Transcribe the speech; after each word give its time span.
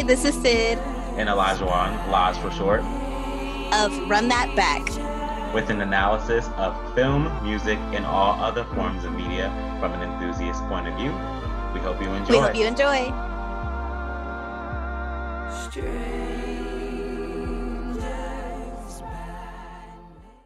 Hey, 0.00 0.06
this 0.06 0.24
is 0.24 0.34
Sid. 0.36 0.78
And 1.18 1.28
Elijah 1.28 1.66
Wan, 1.66 2.10
Lodge 2.10 2.38
for 2.38 2.50
short. 2.50 2.80
Of 2.80 3.92
Run 4.08 4.28
That 4.28 4.50
Back. 4.56 4.86
With 5.52 5.68
an 5.68 5.82
analysis 5.82 6.48
of 6.56 6.94
film, 6.94 7.24
music, 7.44 7.78
and 7.92 8.06
all 8.06 8.40
other 8.40 8.64
forms 8.64 9.04
of 9.04 9.12
media 9.12 9.50
from 9.78 9.92
an 9.92 10.10
enthusiast 10.10 10.62
point 10.68 10.88
of 10.88 10.96
view. 10.96 11.10
We 11.74 11.80
hope 11.80 12.00
you 12.00 12.08
enjoy. 12.14 12.32
We 12.32 12.38
hope 12.38 12.56
you 12.56 12.64
enjoy. 12.64 13.12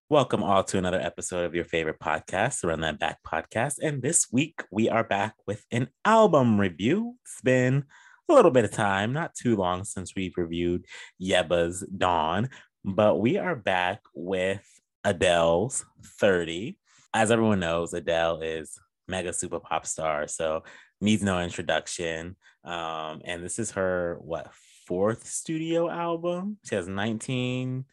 Welcome 0.09 0.43
all 0.43 0.65
to 0.65 0.79
another 0.79 1.01
episode 1.01 1.45
of 1.45 1.55
your 1.55 1.65
favorite 1.65 2.01
podcast, 2.01 2.65
Run 2.65 2.81
That 2.81 2.99
Back 2.99 3.19
podcast. 3.25 3.77
And 3.81 4.03
this 4.03 4.27
week 4.33 4.65
we 4.73 4.89
are 4.89 5.05
back 5.05 5.37
with 5.47 5.65
an 5.71 5.91
album 6.05 6.61
review. 6.61 7.15
It's 7.23 7.41
been 7.41 7.85
a 8.29 8.33
little 8.33 8.51
bit 8.51 8.65
of 8.65 8.71
time, 8.71 9.13
not 9.13 9.35
too 9.35 9.57
long 9.57 9.85
since 9.85 10.15
we've 10.15 10.37
reviewed 10.37 10.87
Yebba's 11.21 11.87
Dawn, 11.97 12.49
but 12.85 13.17
we 13.17 13.39
are 13.39 13.57
back 13.57 14.01
with 14.15 14.63
Adele's 15.05 15.85
30. 16.21 16.79
As 17.13 17.31
everyone 17.31 17.61
knows, 17.61 17.93
Adele 17.93 18.41
is 18.41 18.79
mega 19.07 19.33
super 19.33 19.61
pop 19.61 19.87
star, 19.87 20.27
so 20.27 20.65
needs 21.01 21.23
no 21.23 21.41
introduction. 21.41 22.37
Um, 22.65 23.21
and 23.25 23.45
this 23.45 23.59
is 23.59 23.73
her 23.73 24.19
what 24.21 24.53
fourth 24.87 25.27
studio 25.27 25.91
album. 25.91 26.59
She 26.65 26.75
has 26.75 26.89
19, 26.89 27.85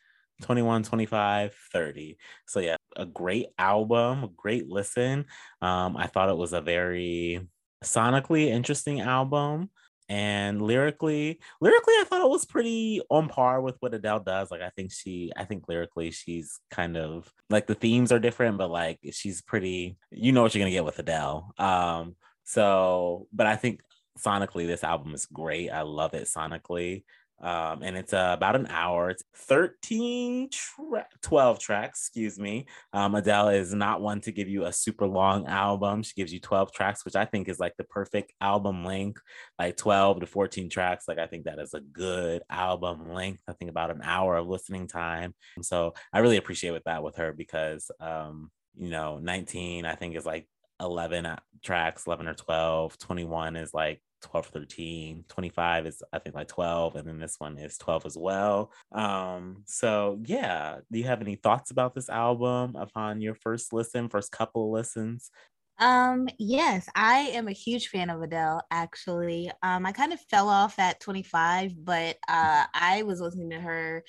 21, 0.41 0.83
25, 0.83 1.55
30. 1.73 2.17
So 2.47 2.59
yeah, 2.61 2.77
a 2.95 3.05
great 3.05 3.47
album, 3.57 4.23
a 4.23 4.29
great 4.29 4.69
listen. 4.69 5.25
Um, 5.61 5.97
I 5.97 6.07
thought 6.07 6.29
it 6.29 6.37
was 6.37 6.53
a 6.53 6.61
very 6.61 7.47
sonically 7.83 8.47
interesting 8.47 9.01
album 9.01 9.69
and 10.11 10.61
lyrically 10.61 11.39
lyrically 11.61 11.93
i 11.93 12.03
thought 12.05 12.21
it 12.21 12.29
was 12.29 12.43
pretty 12.43 13.01
on 13.09 13.29
par 13.29 13.61
with 13.61 13.77
what 13.79 13.93
adele 13.93 14.19
does 14.19 14.51
like 14.51 14.61
i 14.61 14.69
think 14.75 14.91
she 14.91 15.31
i 15.37 15.45
think 15.45 15.69
lyrically 15.69 16.11
she's 16.11 16.59
kind 16.69 16.97
of 16.97 17.31
like 17.49 17.65
the 17.65 17.75
themes 17.75 18.11
are 18.11 18.19
different 18.19 18.57
but 18.57 18.69
like 18.69 18.99
she's 19.13 19.41
pretty 19.41 19.97
you 20.11 20.33
know 20.33 20.41
what 20.41 20.53
you're 20.53 20.61
gonna 20.61 20.69
get 20.69 20.83
with 20.83 20.99
adele. 20.99 21.53
Um 21.57 22.17
so 22.43 23.27
but 23.31 23.47
i 23.47 23.55
think 23.55 23.79
sonically 24.19 24.67
this 24.67 24.83
album 24.83 25.13
is 25.13 25.25
great. 25.25 25.69
I 25.69 25.81
love 25.81 26.13
it 26.13 26.27
sonically 26.27 27.03
um, 27.41 27.81
and 27.81 27.97
it's 27.97 28.13
uh, 28.13 28.31
about 28.33 28.55
an 28.55 28.67
hour. 28.67 29.09
It's 29.09 29.23
13, 29.35 30.49
tra- 30.51 31.07
12 31.21 31.59
tracks, 31.59 31.99
excuse 32.01 32.37
me. 32.37 32.67
Um, 32.93 33.15
Adele 33.15 33.49
is 33.49 33.73
not 33.73 34.01
one 34.01 34.21
to 34.21 34.31
give 34.31 34.47
you 34.47 34.65
a 34.65 34.73
super 34.73 35.07
long 35.07 35.47
album. 35.47 36.03
She 36.03 36.13
gives 36.15 36.31
you 36.31 36.39
12 36.39 36.71
tracks, 36.71 37.03
which 37.03 37.15
I 37.15 37.25
think 37.25 37.49
is 37.49 37.59
like 37.59 37.73
the 37.77 37.83
perfect 37.83 38.33
album 38.41 38.85
length, 38.85 39.21
like 39.57 39.77
12 39.77 40.21
to 40.21 40.25
14 40.27 40.69
tracks. 40.69 41.05
Like, 41.07 41.17
I 41.17 41.27
think 41.27 41.45
that 41.45 41.59
is 41.59 41.73
a 41.73 41.81
good 41.81 42.43
album 42.49 43.11
length. 43.13 43.41
I 43.47 43.53
think 43.53 43.71
about 43.71 43.91
an 43.91 44.01
hour 44.03 44.37
of 44.37 44.47
listening 44.47 44.87
time. 44.87 45.33
So 45.61 45.93
I 46.13 46.19
really 46.19 46.37
appreciate 46.37 46.71
with 46.71 46.83
that 46.83 47.03
with 47.03 47.15
her 47.15 47.33
because, 47.33 47.89
um, 47.99 48.51
you 48.77 48.89
know, 48.89 49.17
19, 49.19 49.85
I 49.85 49.95
think 49.95 50.15
is 50.15 50.25
like 50.25 50.47
11 50.79 51.27
tracks, 51.63 52.05
11 52.05 52.27
or 52.27 52.33
12. 52.33 52.97
21 52.97 53.55
is 53.55 53.73
like 53.73 54.01
12 54.21 54.47
13 54.47 55.25
25 55.27 55.85
is 55.85 56.03
i 56.13 56.19
think 56.19 56.35
like 56.35 56.47
12 56.47 56.95
and 56.95 57.07
then 57.07 57.19
this 57.19 57.35
one 57.39 57.57
is 57.57 57.77
12 57.77 58.05
as 58.05 58.17
well. 58.17 58.71
Um 58.91 59.63
so 59.65 60.19
yeah 60.25 60.79
do 60.91 60.99
you 60.99 61.05
have 61.05 61.21
any 61.21 61.35
thoughts 61.35 61.71
about 61.71 61.93
this 61.95 62.09
album 62.09 62.75
upon 62.75 63.21
your 63.21 63.35
first 63.35 63.73
listen 63.73 64.09
first 64.09 64.31
couple 64.31 64.65
of 64.65 64.71
listens? 64.71 65.31
Um 65.79 66.29
yes 66.37 66.87
i 66.95 67.19
am 67.33 67.47
a 67.47 67.53
huge 67.53 67.87
fan 67.87 68.09
of 68.09 68.21
adele 68.21 68.61
actually. 68.69 69.51
Um 69.63 69.85
i 69.85 69.91
kind 69.91 70.13
of 70.13 70.19
fell 70.29 70.49
off 70.49 70.77
at 70.79 70.99
25 70.99 71.73
but 71.83 72.17
uh 72.27 72.65
i 72.73 73.03
was 73.03 73.19
listening 73.21 73.49
to 73.51 73.59
her 73.59 74.03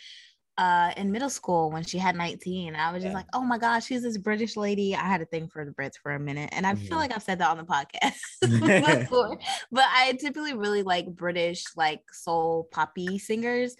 uh 0.58 0.92
in 0.98 1.10
middle 1.10 1.30
school 1.30 1.70
when 1.70 1.82
she 1.82 1.96
had 1.96 2.14
19 2.14 2.74
i 2.76 2.92
was 2.92 3.02
just 3.02 3.10
yeah. 3.10 3.16
like 3.16 3.26
oh 3.32 3.40
my 3.40 3.56
gosh 3.56 3.86
she's 3.86 4.02
this 4.02 4.18
british 4.18 4.54
lady 4.54 4.94
i 4.94 5.02
had 5.02 5.22
a 5.22 5.24
thing 5.24 5.48
for 5.48 5.64
the 5.64 5.70
brits 5.70 5.94
for 6.02 6.12
a 6.12 6.18
minute 6.18 6.50
and 6.52 6.66
i 6.66 6.74
mm-hmm. 6.74 6.84
feel 6.84 6.98
like 6.98 7.14
i've 7.14 7.22
said 7.22 7.38
that 7.38 7.48
on 7.48 7.56
the 7.56 7.64
podcast 7.64 8.20
before 9.00 9.38
but 9.70 9.84
i 9.88 10.12
typically 10.20 10.52
really 10.52 10.82
like 10.82 11.06
british 11.06 11.64
like 11.74 12.02
soul 12.12 12.68
poppy 12.70 13.18
singers 13.18 13.76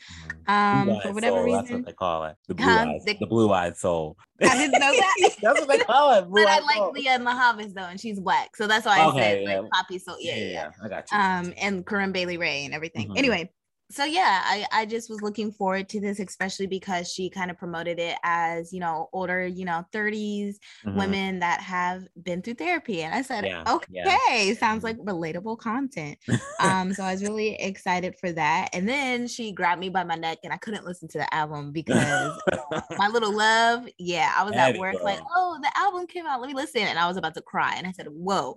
mm-hmm. 0.47 0.91
um 0.91 1.01
for 1.03 1.13
whatever 1.13 1.37
soul, 1.37 1.45
reason 1.45 1.63
that's 1.63 1.73
what 1.73 1.87
they 1.87 1.93
call 1.93 2.25
it 2.25 2.37
the 2.49 2.55
blue 2.55 2.67
um, 2.67 2.89
eyes 2.89 3.05
the, 3.05 3.17
the 3.21 3.27
blue-eyed 3.27 3.77
soul 3.77 4.17
i 4.43 4.57
didn't 4.57 4.81
know 4.81 4.93
that 4.93 5.31
that's 5.43 5.61
what 5.61 5.69
they 5.69 5.79
call 5.79 6.19
it 6.19 6.25
but 6.31 6.49
i 6.49 6.59
like 6.61 6.77
soul. 6.77 6.95
Lianne 6.95 7.23
La 7.23 7.35
Havas 7.35 7.75
though 7.75 7.83
and 7.83 8.01
she's 8.01 8.19
black 8.19 8.57
so 8.57 8.67
that's 8.67 8.87
why 8.87 8.99
i 8.99 9.07
okay, 9.09 9.19
said 9.19 9.43
yeah. 9.43 9.61
like 9.61 9.71
poppy 9.73 9.99
soul 9.99 10.17
yeah, 10.21 10.37
yeah, 10.37 10.51
yeah 10.51 10.71
i 10.83 10.89
got 10.89 11.05
you 11.13 11.19
um 11.19 11.53
and 11.59 11.85
Corinne 11.85 12.13
Bailey 12.13 12.39
Rae 12.39 12.65
and 12.65 12.73
everything 12.73 13.09
mm-hmm. 13.09 13.19
anyway 13.19 13.51
so 13.93 14.05
yeah 14.05 14.43
I, 14.45 14.67
I 14.73 14.87
just 14.87 15.11
was 15.11 15.21
looking 15.23 15.53
forward 15.53 15.89
to 15.91 16.01
this 16.01 16.19
especially 16.19 16.67
because 16.67 17.13
she 17.13 17.29
kind 17.29 17.51
of 17.51 17.59
promoted 17.59 17.99
it 17.99 18.17
as 18.25 18.73
you 18.73 18.81
know 18.81 19.11
older 19.13 19.47
you 19.47 19.65
know 19.65 19.85
30s 19.93 20.57
mm-hmm. 20.85 20.97
women 20.97 21.39
that 21.41 21.61
have 21.61 22.07
been 22.23 22.43
through 22.43 22.55
therapy. 22.55 23.03
And 23.03 23.15
i 23.15 23.23
said 23.23 23.45
yeah, 23.45 23.65
okay 23.69 24.49
yeah. 24.49 24.55
sounds 24.55 24.83
like 24.83 24.97
relatable 24.99 25.59
content. 25.59 26.19
Um 26.61 26.95
so 26.95 27.03
i 27.03 27.13
was 27.13 27.23
really 27.23 27.55
excited 27.57 28.17
for 28.19 28.31
that. 28.33 28.69
And 28.73 28.89
then 28.89 29.27
she 29.27 29.53
grabbed 29.53 29.81
me 29.81 29.89
by 29.89 30.05
my 30.05 30.15
neck 30.15 30.39
and 30.45 30.53
i 30.53 30.57
couldn't 30.57 30.85
listen 30.85 31.09
to 31.09 31.19
the 31.19 31.35
album 31.35 31.73
because 31.73 32.39
my 32.99 33.09
little 33.09 33.35
love 33.35 33.89
yeah 33.99 34.33
i 34.37 34.45
was 34.45 34.55
at 34.55 34.79
work 34.79 34.97
like 35.03 35.21
oh 35.35 35.59
the 35.61 35.71
album 35.77 36.07
came 36.07 36.27
out. 36.27 36.41
Let 36.41 36.49
me 36.49 36.55
listen. 36.55 36.83
And 36.83 36.99
i 36.99 37.07
was 37.07 37.17
about 37.17 37.35
to 37.35 37.43
cry. 37.43 37.75
And 37.77 37.87
i 37.87 37.93
said 37.93 38.07
whoa. 38.09 38.57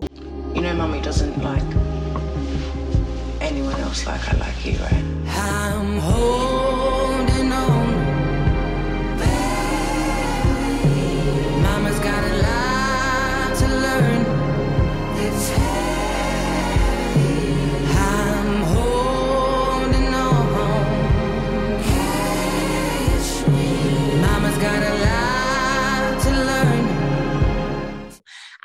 You 0.54 0.62
know 0.62 0.74
mommy 0.74 1.02
doesn't 1.02 1.42
like 1.42 1.85
else 3.96 4.06
like 4.06 4.34
I 4.34 4.38
like 4.38 4.66
you, 4.66 4.78
right? 4.80 5.06
I'm 5.28 5.98
holding 6.00 7.52
on. 7.52 7.88
Mama's 11.64 12.00
got 12.00 12.35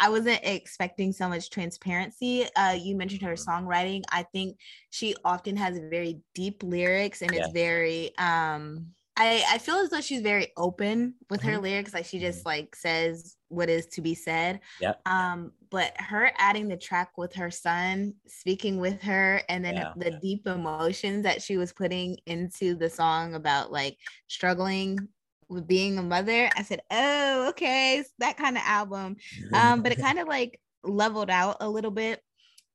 I 0.01 0.09
wasn't 0.09 0.41
expecting 0.43 1.13
so 1.13 1.29
much 1.29 1.51
transparency. 1.51 2.47
Uh, 2.57 2.77
you 2.81 2.97
mentioned 2.97 3.23
her 3.23 3.35
mm-hmm. 3.35 3.67
songwriting. 3.67 4.03
I 4.11 4.23
think 4.23 4.57
she 4.89 5.15
often 5.25 5.57
has 5.57 5.79
very 5.91 6.21
deep 6.35 6.63
lyrics 6.63 7.23
and 7.23 7.33
yeah. 7.33 7.45
it's 7.45 7.53
very 7.53 8.17
um 8.19 8.87
I, 9.17 9.45
I 9.51 9.59
feel 9.59 9.75
as 9.75 9.91
though 9.91 10.01
she's 10.01 10.23
very 10.23 10.49
open 10.57 11.15
with 11.29 11.43
her 11.43 11.53
mm-hmm. 11.53 11.65
lyrics. 11.65 11.93
Like 11.93 12.07
she 12.07 12.19
just 12.19 12.39
mm-hmm. 12.39 12.49
like 12.49 12.75
says 12.75 13.37
what 13.49 13.69
is 13.69 13.87
to 13.89 14.01
be 14.01 14.15
said. 14.15 14.61
Yeah. 14.81 14.95
Um, 15.05 15.53
but 15.71 15.93
her 15.99 16.33
adding 16.39 16.69
the 16.69 16.77
track 16.79 17.19
with 17.19 17.35
her 17.35 17.51
son, 17.51 18.15
speaking 18.27 18.81
with 18.81 19.03
her, 19.03 19.43
and 19.51 19.63
then 19.63 19.75
yeah. 19.75 19.93
the 19.95 20.13
deep 20.23 20.47
emotions 20.47 21.25
that 21.25 21.43
she 21.43 21.59
was 21.59 21.71
putting 21.71 22.17
into 22.25 22.75
the 22.75 22.89
song 22.89 23.35
about 23.35 23.71
like 23.71 23.99
struggling 24.29 25.09
with 25.51 25.67
being 25.67 25.99
a 25.99 26.03
mother, 26.03 26.49
I 26.57 26.63
said, 26.63 26.81
oh, 26.91 27.49
okay, 27.51 27.99
it's 27.99 28.13
that 28.19 28.37
kind 28.37 28.57
of 28.57 28.63
album. 28.65 29.17
Um, 29.53 29.83
but 29.83 29.93
it 29.93 30.01
kind 30.01 30.19
of 30.19 30.29
like 30.29 30.61
leveled 30.83 31.29
out 31.29 31.57
a 31.61 31.69
little 31.69 31.91
bit. 31.91 32.23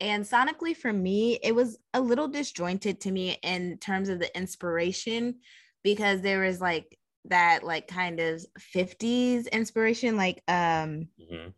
And 0.02 0.26
sonically, 0.26 0.76
for 0.76 0.92
me, 0.92 1.40
it 1.42 1.56
was 1.56 1.78
a 1.94 2.02
little 2.02 2.28
disjointed 2.28 3.02
to 3.02 3.12
me 3.12 3.38
in 3.42 3.78
terms 3.78 4.10
of 4.10 4.20
the 4.20 4.36
inspiration 4.38 5.36
because 5.84 6.22
there 6.22 6.42
was 6.42 6.60
like 6.60 7.00
that, 7.26 7.64
like 7.64 7.88
kind 7.88 8.20
of 8.20 8.46
50s 8.60 9.50
inspiration, 9.52 10.18
like 10.18 10.44
um, 10.48 11.08
mm-hmm 11.20 11.50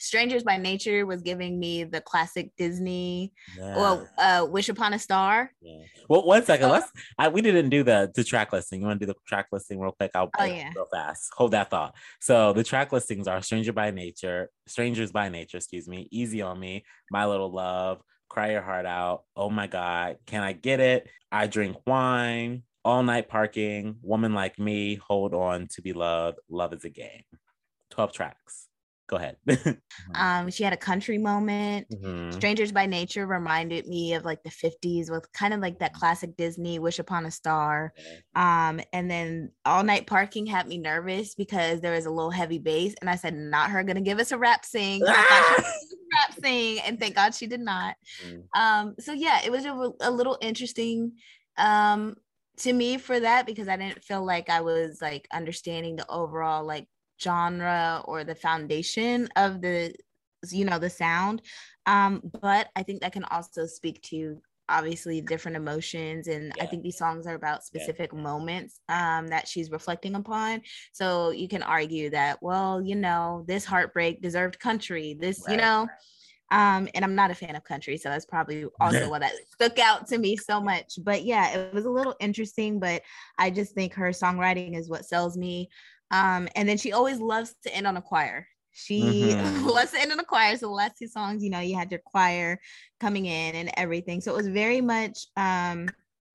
Strangers 0.00 0.42
by 0.42 0.56
Nature 0.56 1.04
was 1.04 1.20
giving 1.20 1.60
me 1.60 1.84
the 1.84 2.00
classic 2.00 2.50
Disney, 2.56 3.32
yeah. 3.56 3.76
well, 3.76 4.08
uh, 4.16 4.46
Wish 4.48 4.70
Upon 4.70 4.94
a 4.94 4.98
Star. 4.98 5.52
Yeah. 5.60 5.82
Well, 6.08 6.24
one 6.24 6.42
second, 6.42 6.70
let's. 6.70 6.90
I, 7.18 7.28
we 7.28 7.42
didn't 7.42 7.68
do 7.68 7.82
the 7.84 8.10
the 8.14 8.24
track 8.24 8.52
listing. 8.52 8.80
You 8.80 8.86
want 8.86 8.98
to 8.98 9.06
do 9.06 9.12
the 9.12 9.18
track 9.28 9.48
listing 9.52 9.78
real 9.78 9.92
quick? 9.92 10.10
I'll 10.14 10.30
oh, 10.38 10.44
yeah. 10.44 10.70
real 10.74 10.86
fast. 10.90 11.30
Hold 11.36 11.50
that 11.50 11.68
thought. 11.68 11.94
So 12.18 12.54
the 12.54 12.64
track 12.64 12.92
listings 12.92 13.28
are 13.28 13.42
Stranger 13.42 13.74
by 13.74 13.90
Nature, 13.90 14.50
Strangers 14.66 15.12
by 15.12 15.28
Nature, 15.28 15.58
excuse 15.58 15.86
me, 15.86 16.08
Easy 16.10 16.40
on 16.40 16.58
Me, 16.58 16.82
My 17.10 17.26
Little 17.26 17.52
Love, 17.52 18.00
Cry 18.30 18.52
Your 18.52 18.62
Heart 18.62 18.86
Out, 18.86 19.24
Oh 19.36 19.50
My 19.50 19.66
God, 19.66 20.16
Can 20.26 20.42
I 20.42 20.54
Get 20.54 20.80
It? 20.80 21.08
I 21.30 21.46
Drink 21.46 21.76
Wine, 21.86 22.62
All 22.86 23.02
Night 23.02 23.28
Parking, 23.28 23.96
Woman 24.00 24.32
Like 24.32 24.58
Me, 24.58 24.94
Hold 24.94 25.34
On 25.34 25.68
to 25.74 25.82
Be 25.82 25.92
Loved, 25.92 26.38
Love 26.48 26.72
is 26.72 26.84
a 26.84 26.90
Game. 26.90 27.24
12 27.90 28.12
tracks 28.12 28.69
go 29.10 29.16
ahead. 29.16 29.36
um, 30.14 30.50
she 30.50 30.62
had 30.62 30.72
a 30.72 30.76
country 30.76 31.18
moment. 31.18 31.88
Mm-hmm. 31.90 32.30
Strangers 32.30 32.70
by 32.70 32.86
Nature 32.86 33.26
reminded 33.26 33.86
me 33.88 34.14
of 34.14 34.24
like 34.24 34.42
the 34.44 34.50
50s 34.50 35.10
with 35.10 35.30
kind 35.32 35.52
of 35.52 35.60
like 35.60 35.80
that 35.80 35.94
classic 35.94 36.36
Disney 36.36 36.78
Wish 36.78 37.00
Upon 37.00 37.26
a 37.26 37.30
Star. 37.30 37.92
Um, 38.36 38.80
and 38.92 39.10
then 39.10 39.50
All 39.64 39.82
Night 39.82 40.06
Parking 40.06 40.46
had 40.46 40.68
me 40.68 40.78
nervous 40.78 41.34
because 41.34 41.80
there 41.80 41.92
was 41.92 42.06
a 42.06 42.10
little 42.10 42.30
heavy 42.30 42.58
bass. 42.58 42.94
And 43.00 43.10
I 43.10 43.16
said, 43.16 43.34
not 43.34 43.70
her 43.70 43.82
gonna 43.82 44.00
give 44.00 44.20
us 44.20 44.30
a 44.30 44.38
rap 44.38 44.64
sing. 44.64 45.04
rap 45.06 46.34
sing. 46.40 46.78
And 46.80 46.98
thank 47.00 47.16
God 47.16 47.34
she 47.34 47.48
did 47.48 47.60
not. 47.60 47.96
Mm-hmm. 48.24 48.60
Um, 48.60 48.94
so 49.00 49.12
yeah, 49.12 49.40
it 49.44 49.50
was 49.50 49.64
a, 49.64 49.92
a 50.00 50.10
little 50.10 50.38
interesting 50.40 51.12
Um, 51.58 52.16
to 52.58 52.72
me 52.72 52.98
for 52.98 53.18
that 53.18 53.46
because 53.46 53.68
I 53.68 53.76
didn't 53.76 54.04
feel 54.04 54.24
like 54.24 54.50
I 54.50 54.60
was 54.60 55.00
like 55.00 55.26
understanding 55.32 55.96
the 55.96 56.06
overall 56.10 56.64
like 56.64 56.86
genre 57.22 58.02
or 58.06 58.24
the 58.24 58.34
foundation 58.34 59.28
of 59.36 59.60
the 59.60 59.94
you 60.50 60.64
know 60.64 60.78
the 60.78 60.90
sound. 60.90 61.42
Um 61.86 62.22
but 62.40 62.68
i 62.76 62.82
think 62.82 63.00
that 63.00 63.12
can 63.12 63.24
also 63.24 63.66
speak 63.66 64.02
to 64.02 64.40
obviously 64.68 65.20
different 65.20 65.56
emotions. 65.56 66.28
And 66.28 66.52
yeah. 66.56 66.62
i 66.62 66.66
think 66.66 66.82
these 66.82 66.98
songs 66.98 67.26
are 67.26 67.34
about 67.34 67.64
specific 67.64 68.10
yeah. 68.12 68.20
moments 68.20 68.80
um, 68.88 69.26
that 69.28 69.48
she's 69.48 69.70
reflecting 69.70 70.14
upon. 70.14 70.62
So 70.92 71.30
you 71.30 71.48
can 71.48 71.62
argue 71.62 72.10
that 72.10 72.38
well 72.42 72.80
you 72.80 72.96
know 72.96 73.44
this 73.46 73.64
heartbreak 73.64 74.22
deserved 74.22 74.58
country 74.58 75.16
this 75.18 75.44
right. 75.46 75.52
you 75.52 75.60
know. 75.60 75.88
Um, 76.52 76.88
and 76.96 77.04
i'm 77.04 77.14
not 77.14 77.30
a 77.30 77.34
fan 77.36 77.54
of 77.54 77.62
country 77.62 77.96
so 77.96 78.08
that's 78.08 78.26
probably 78.26 78.64
also 78.80 79.08
what 79.08 79.20
that 79.20 79.34
stuck 79.52 79.78
out 79.78 80.08
to 80.08 80.18
me 80.18 80.36
so 80.36 80.60
much. 80.60 80.98
But 81.00 81.22
yeah 81.22 81.56
it 81.56 81.72
was 81.72 81.84
a 81.84 81.90
little 81.90 82.16
interesting 82.18 82.80
but 82.80 83.02
i 83.38 83.50
just 83.50 83.72
think 83.72 83.94
her 83.94 84.08
songwriting 84.08 84.76
is 84.76 84.88
what 84.88 85.04
sells 85.04 85.36
me 85.36 85.68
um, 86.10 86.48
and 86.54 86.68
then 86.68 86.78
she 86.78 86.92
always 86.92 87.18
loves 87.18 87.54
to 87.62 87.74
end 87.74 87.86
on 87.86 87.96
a 87.96 88.02
choir 88.02 88.46
she 88.72 89.02
mm-hmm. 89.02 89.66
loves 89.66 89.92
to 89.92 90.00
end 90.00 90.12
on 90.12 90.20
a 90.20 90.24
choir. 90.24 90.56
So 90.56 90.66
the 90.66 90.72
last 90.72 90.96
two 90.98 91.08
songs, 91.08 91.42
you 91.42 91.50
know, 91.50 91.60
you 91.60 91.76
had 91.76 91.90
your 91.90 92.00
choir 92.04 92.60
coming 93.00 93.26
in 93.26 93.54
and 93.56 93.70
everything. 93.76 94.20
So 94.20 94.32
it 94.32 94.36
was 94.36 94.48
very 94.48 94.80
much 94.80 95.26
um 95.36 95.88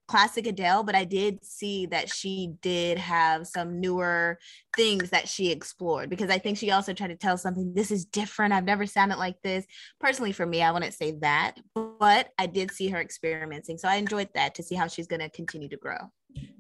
classic 0.08 0.46
Adele, 0.46 0.84
but 0.84 0.94
I 0.94 1.04
did 1.04 1.44
see 1.44 1.88
that 1.88 2.10
she 2.10 2.54
did 2.62 3.00
have 3.00 3.48
some 3.48 3.80
newer 3.80 4.38
things 4.76 5.10
that 5.10 5.28
she 5.28 5.52
explored 5.52 6.12
because 6.12 6.30
I 6.30 6.38
think 6.38 6.60
she 6.60 6.70
also 6.70 6.94
tried 6.94 7.08
to 7.08 7.16
tell 7.16 7.38
something 7.38 7.74
this 7.74 7.90
is 7.90 8.06
different. 8.06 8.54
I've 8.54 8.66
never 8.66 8.86
sounded 8.86 9.18
like 9.18 9.42
this. 9.42 9.66
Personally, 10.00 10.32
for 10.32 10.46
me, 10.46 10.62
I 10.62 10.72
wouldn't 10.72 10.94
say 10.94 11.14
that, 11.22 11.56
but 11.74 12.30
I 12.38 12.46
did 12.46 12.72
see 12.72 12.90
her 12.90 13.02
experimenting. 13.02 13.80
So 13.80 13.88
I 13.88 13.96
enjoyed 13.96 14.30
that 14.36 14.54
to 14.56 14.64
see 14.64 14.76
how 14.76 14.88
she's 14.88 15.08
going 15.08 15.22
to 15.22 15.30
continue 15.30 15.70
to 15.70 15.78
grow. 15.78 15.98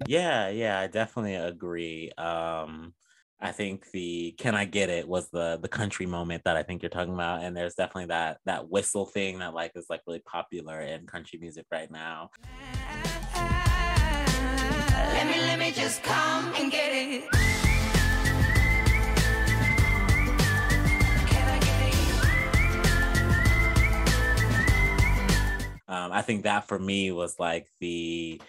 Yeah, 0.08 0.50
yeah, 0.50 0.80
I 0.80 0.88
definitely 0.88 1.36
agree. 1.36 2.12
Um, 2.18 2.94
I 3.40 3.52
think 3.52 3.92
the 3.92 4.34
"Can 4.38 4.56
I 4.56 4.64
Get 4.64 4.90
It" 4.90 5.08
was 5.08 5.30
the 5.30 5.60
the 5.62 5.68
country 5.68 6.06
moment 6.06 6.44
that 6.46 6.56
I 6.56 6.64
think 6.64 6.82
you're 6.82 6.90
talking 6.90 7.14
about, 7.14 7.44
and 7.44 7.56
there's 7.56 7.76
definitely 7.76 8.08
that 8.08 8.38
that 8.46 8.70
whistle 8.70 9.06
thing 9.06 9.40
that 9.40 9.54
like 9.54 9.74
is 9.76 9.88
like 9.90 10.02
really 10.08 10.22
popular 10.26 10.80
in 10.80 11.06
country 11.06 11.38
music 11.40 11.66
right 11.70 11.92
now. 11.92 12.30
Let 14.96 15.28
me 15.28 15.38
let 15.42 15.60
me 15.60 15.72
just 15.72 16.02
come 16.02 16.54
and 16.56 16.72
get 16.72 16.92
it. 16.94 17.24
Um, 25.88 26.12
I 26.12 26.24
think 26.24 26.44
that 26.44 26.68
for 26.68 26.80
me 26.80 27.12
was 27.12 27.38
like 27.38 27.68
the 27.80 28.42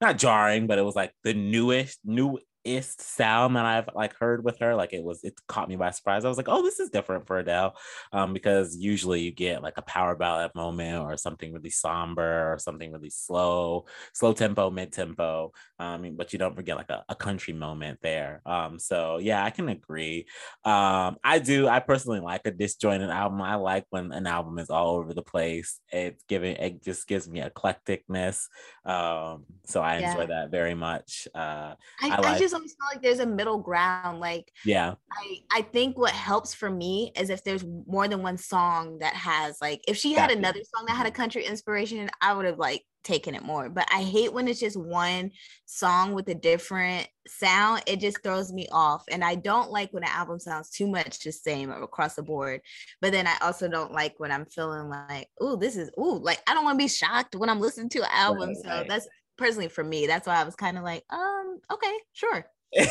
not 0.00 0.18
jarring, 0.18 0.66
but 0.66 0.78
it 0.78 0.82
was 0.82 0.94
like 0.94 1.12
the 1.24 1.34
newest, 1.34 1.98
new 2.04 2.38
ist 2.64 3.00
sound 3.00 3.56
that 3.56 3.66
I've 3.66 3.88
like 3.94 4.14
heard 4.14 4.44
with 4.44 4.58
her. 4.60 4.74
Like 4.74 4.92
it 4.92 5.02
was, 5.02 5.22
it 5.22 5.34
caught 5.46 5.68
me 5.68 5.76
by 5.76 5.90
surprise. 5.90 6.24
I 6.24 6.28
was 6.28 6.36
like, 6.36 6.48
oh, 6.48 6.62
this 6.62 6.80
is 6.80 6.90
different 6.90 7.26
for 7.26 7.38
Adele, 7.38 7.76
um, 8.12 8.32
because 8.32 8.76
usually 8.76 9.20
you 9.20 9.32
get 9.32 9.62
like 9.62 9.76
a 9.76 9.82
power 9.82 10.16
ballad 10.16 10.52
moment 10.54 11.02
or 11.02 11.16
something 11.16 11.52
really 11.52 11.70
somber 11.70 12.52
or 12.52 12.58
something 12.58 12.92
really 12.92 13.10
slow, 13.10 13.86
slow 14.12 14.32
tempo, 14.32 14.70
mid 14.70 14.92
tempo. 14.92 15.52
Um, 15.78 16.14
but 16.16 16.32
you 16.32 16.38
don't 16.38 16.54
forget 16.54 16.76
like 16.76 16.90
a, 16.90 17.04
a 17.08 17.14
country 17.14 17.52
moment 17.52 17.98
there. 18.02 18.40
Um, 18.46 18.78
so 18.78 19.18
yeah, 19.18 19.44
I 19.44 19.50
can 19.50 19.68
agree. 19.68 20.26
Um, 20.64 21.16
I 21.22 21.38
do. 21.38 21.68
I 21.68 21.80
personally 21.80 22.20
like 22.20 22.42
a 22.46 22.50
disjointed 22.50 23.10
album. 23.10 23.42
I 23.42 23.56
like 23.56 23.84
when 23.90 24.12
an 24.12 24.26
album 24.26 24.58
is 24.58 24.70
all 24.70 24.96
over 24.96 25.12
the 25.12 25.22
place. 25.22 25.80
It's 25.90 26.24
giving 26.28 26.56
it 26.56 26.82
just 26.82 27.06
gives 27.06 27.28
me 27.28 27.40
eclecticness. 27.40 28.46
Um, 28.84 29.44
so 29.64 29.82
I 29.82 29.98
yeah. 29.98 30.10
enjoy 30.10 30.26
that 30.26 30.50
very 30.50 30.74
much. 30.74 31.28
Uh, 31.34 31.74
I, 32.00 32.08
I, 32.10 32.16
like, 32.20 32.24
I 32.24 32.38
just 32.38 32.53
always 32.54 32.72
feel 32.72 32.88
like 32.92 33.02
there's 33.02 33.20
a 33.20 33.26
middle 33.26 33.58
ground. 33.58 34.20
Like, 34.20 34.50
yeah, 34.64 34.94
I 35.12 35.38
I 35.52 35.62
think 35.62 35.98
what 35.98 36.12
helps 36.12 36.54
for 36.54 36.70
me 36.70 37.12
is 37.16 37.30
if 37.30 37.44
there's 37.44 37.64
more 37.86 38.08
than 38.08 38.22
one 38.22 38.38
song 38.38 38.98
that 39.00 39.14
has 39.14 39.58
like, 39.60 39.82
if 39.88 39.96
she 39.96 40.12
had 40.12 40.30
another 40.30 40.60
song 40.74 40.86
that 40.86 40.96
had 40.96 41.06
a 41.06 41.10
mm-hmm. 41.10 41.16
country 41.16 41.44
inspiration, 41.44 42.08
I 42.20 42.32
would 42.32 42.46
have 42.46 42.58
like 42.58 42.82
taken 43.04 43.34
it 43.34 43.42
more. 43.42 43.68
But 43.68 43.86
I 43.92 44.02
hate 44.02 44.32
when 44.32 44.48
it's 44.48 44.58
just 44.58 44.76
one 44.76 45.30
song 45.66 46.14
with 46.14 46.28
a 46.28 46.34
different 46.34 47.06
sound. 47.28 47.82
It 47.86 48.00
just 48.00 48.22
throws 48.22 48.52
me 48.52 48.66
off. 48.72 49.04
And 49.10 49.22
I 49.22 49.36
don't 49.36 49.70
like 49.70 49.92
when 49.92 50.02
an 50.02 50.10
album 50.10 50.40
sounds 50.40 50.70
too 50.70 50.88
much 50.88 51.20
the 51.20 51.30
same 51.30 51.70
across 51.70 52.14
the 52.14 52.22
board. 52.22 52.62
But 53.00 53.12
then 53.12 53.26
I 53.26 53.36
also 53.42 53.68
don't 53.68 53.92
like 53.92 54.14
when 54.18 54.32
I'm 54.32 54.46
feeling 54.46 54.88
like, 54.88 55.28
oh, 55.40 55.56
this 55.56 55.76
is 55.76 55.90
oh, 55.96 56.14
like 56.22 56.40
I 56.46 56.54
don't 56.54 56.64
want 56.64 56.78
to 56.78 56.84
be 56.84 56.88
shocked 56.88 57.36
when 57.36 57.48
I'm 57.48 57.60
listening 57.60 57.90
to 57.90 58.00
an 58.00 58.10
album. 58.10 58.48
Right, 58.48 58.56
so 58.64 58.68
right. 58.70 58.88
that's 58.88 59.08
personally 59.36 59.68
for 59.68 59.84
me. 59.84 60.06
That's 60.06 60.26
why 60.26 60.40
I 60.40 60.44
was 60.44 60.56
kind 60.56 60.78
of 60.78 60.84
like, 60.84 61.04
um, 61.10 61.58
okay, 61.72 61.92
sure. 62.12 62.44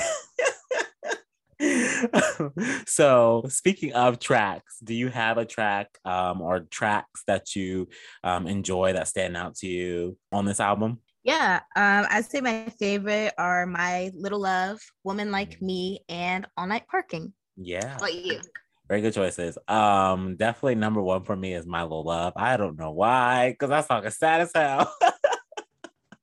so 2.86 3.44
speaking 3.48 3.94
of 3.94 4.19
tracks 4.19 4.78
do 4.84 4.94
you 4.94 5.07
have 5.07 5.38
a 5.38 5.45
track 5.45 5.88
um, 6.04 6.42
or 6.42 6.62
tracks 6.62 7.24
that 7.28 7.56
you 7.56 7.88
um, 8.24 8.48
enjoy 8.48 8.92
that 8.94 9.07
stand 9.07 9.38
out 9.38 9.56
to 9.56 9.68
you 9.68 10.18
on 10.31 10.45
this 10.45 10.60
album 10.60 11.00
yeah 11.24 11.62
um, 11.75 12.06
i'd 12.10 12.25
say 12.25 12.42
my 12.42 12.66
favorite 12.80 13.34
are 13.38 13.66
my 13.66 14.12
little 14.16 14.40
love 14.40 14.81
woman 15.04 15.31
like 15.31 15.57
mm. 15.60 15.62
me 15.62 16.00
and 16.10 16.45
all 16.57 16.68
night 16.68 16.88
parking 16.90 17.31
yeah 17.56 17.98
what 18.00 18.13
you 18.13 18.40
very 18.90 19.01
good 19.01 19.13
choices. 19.13 19.57
Um, 19.68 20.36
definitely 20.36 20.75
number 20.75 21.01
one 21.01 21.24
for 21.24 21.36
me 21.36 21.54
is 21.54 21.66
My 21.66 21.84
Little 21.84 22.04
Love. 22.04 22.34
I 22.36 22.57
don't 22.57 22.78
know 22.78 22.92
why, 22.92 23.51
because 23.51 23.69
that 23.69 23.88
song 23.88 24.06
is 24.06 24.18
sad 24.18 24.42
as 24.42 24.51
hell. 24.54 24.94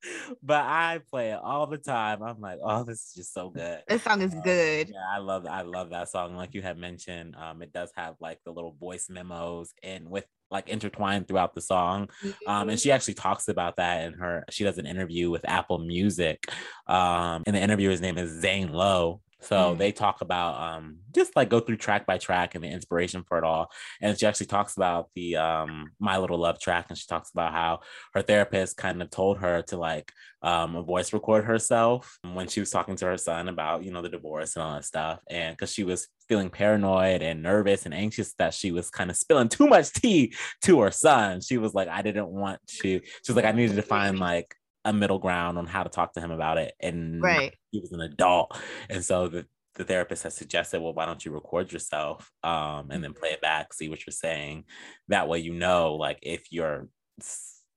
but 0.43 0.65
I 0.65 1.01
play 1.11 1.31
it 1.33 1.41
all 1.43 1.67
the 1.67 1.79
time. 1.79 2.23
I'm 2.23 2.41
like, 2.41 2.59
oh, 2.63 2.85
this 2.85 3.09
is 3.09 3.15
just 3.15 3.35
so 3.35 3.51
good. 3.51 3.81
This 3.89 4.03
song 4.03 4.23
is 4.23 4.35
good. 4.43 4.89
Yeah, 4.89 5.05
I 5.13 5.19
love 5.19 5.47
I 5.47 5.63
love 5.63 5.91
that 5.91 6.09
song. 6.09 6.37
Like 6.37 6.55
you 6.55 6.63
had 6.63 6.79
mentioned, 6.79 7.37
um, 7.37 7.63
it 7.63 7.73
does 7.73 7.91
have 7.97 8.17
like 8.21 8.39
the 8.45 8.53
little 8.53 8.77
voice 8.79 9.09
memos 9.09 9.73
and 9.83 10.09
with 10.09 10.25
like 10.51 10.69
intertwined 10.69 11.29
throughout 11.29 11.55
the 11.55 11.61
song. 11.61 12.09
Mm-hmm. 12.25 12.51
Um, 12.51 12.69
and 12.71 12.81
she 12.81 12.91
actually 12.91 13.15
talks 13.15 13.49
about 13.49 13.77
that 13.77 14.07
in 14.07 14.15
her 14.15 14.45
she 14.51 14.65
does 14.65 14.79
an 14.79 14.87
interview 14.87 15.31
with 15.31 15.49
Apple 15.49 15.79
Music. 15.79 16.45
Um, 16.87 17.43
and 17.47 17.55
the 17.55 17.61
interviewer's 17.61 18.01
name 18.01 18.19
is 18.19 18.41
Zane 18.41 18.73
Lowe. 18.73 19.21
So 19.43 19.75
mm. 19.75 19.79
they 19.79 19.93
talk 19.93 20.21
about 20.21 20.61
um, 20.61 20.99
just 21.15 21.35
like 21.37 21.49
go 21.49 21.61
through 21.61 21.79
track 21.79 22.07
by 22.07 22.19
track 22.19 22.55
and 22.55 22.63
the 22.63 22.69
inspiration 22.69 23.25
for 23.27 23.39
it 23.39 23.45
all. 23.45 23.71
And 24.01 24.19
she 24.19 24.27
actually 24.27 24.47
talks 24.47 24.77
about 24.77 25.09
the 25.15 25.37
um, 25.37 25.93
My 25.99 26.19
Little 26.19 26.39
Love 26.39 26.61
track, 26.61 26.87
and 26.89 26.99
she 26.99 27.07
talks 27.07 27.31
about 27.31 27.53
how 27.53 27.81
her 28.15 28.23
therapist 28.23 28.77
kind 28.77 29.01
of 29.03 29.11
told 29.11 29.39
her 29.39 29.63
to 29.69 29.77
like 29.77 30.13
um, 30.43 30.83
voice 30.85 31.13
record 31.13 31.45
herself 31.45 32.19
when 32.33 32.49
she 32.49 32.61
was 32.61 32.71
talking 32.71 32.97
to 32.97 33.07
her 33.07 33.19
son 33.19 33.49
about 33.49 33.85
you 33.85 33.93
know 33.93 34.03
the 34.03 34.09
divorce 34.09 34.57
and 34.57 34.63
all 34.63 34.75
that 34.75 34.85
stuff, 34.85 35.21
and 35.29 35.57
because 35.57 35.73
she 35.73 35.85
was 35.85 36.09
feeling 36.29 36.51
paranoid 36.51 37.23
and 37.23 37.43
nervous 37.43 37.87
and 37.87 37.95
anxious 37.95 38.35
that 38.35 38.55
she 38.55 38.71
was 38.71 38.89
kind 38.89 39.11
of 39.11 39.17
spilling 39.17 39.49
too 39.49 39.67
much 39.67 39.93
tea 39.93 40.33
to 40.63 40.81
her 40.81 40.91
son. 40.91 41.41
She 41.41 41.59
was 41.59 41.75
like, 41.75 41.89
I 41.89 42.03
didn't 42.03 42.29
want 42.29 42.61
to. 42.83 43.01
She 43.01 43.03
was 43.27 43.37
like, 43.37 43.45
I 43.45 43.53
needed 43.53 43.77
to 43.77 43.83
find 43.83 44.19
like 44.19 44.55
a 44.85 44.93
middle 44.93 45.19
ground 45.19 45.59
on 45.59 45.67
how 45.67 45.83
to 45.83 45.91
talk 45.91 46.13
to 46.15 46.21
him 46.21 46.31
about 46.31 46.59
it. 46.59 46.75
And 46.81 47.23
right. 47.23 47.55
he 47.71 47.81
was 47.81 47.93
an 47.93 48.01
adult. 48.01 48.59
And 48.89 49.05
so 49.05 49.29
the, 49.29 49.47
the 49.75 49.85
therapist 49.85 50.23
has 50.23 50.35
suggested, 50.35 50.81
well, 50.81 50.95
why 50.95 51.07
don't 51.07 51.25
you 51.25 51.33
record 51.33 51.73
yourself 51.73 52.31
um, 52.43 52.91
and 52.91 53.05
then 53.05 53.13
play 53.13 53.31
it 53.31 53.41
back, 53.41 53.73
see 53.73 53.89
what 53.89 54.07
you're 54.07 54.13
saying. 54.13 54.65
That 55.09 55.29
way, 55.29 55.39
you 55.39 55.53
know, 55.53 55.95
like 55.95 56.19
if 56.23 56.45
you're 56.51 56.89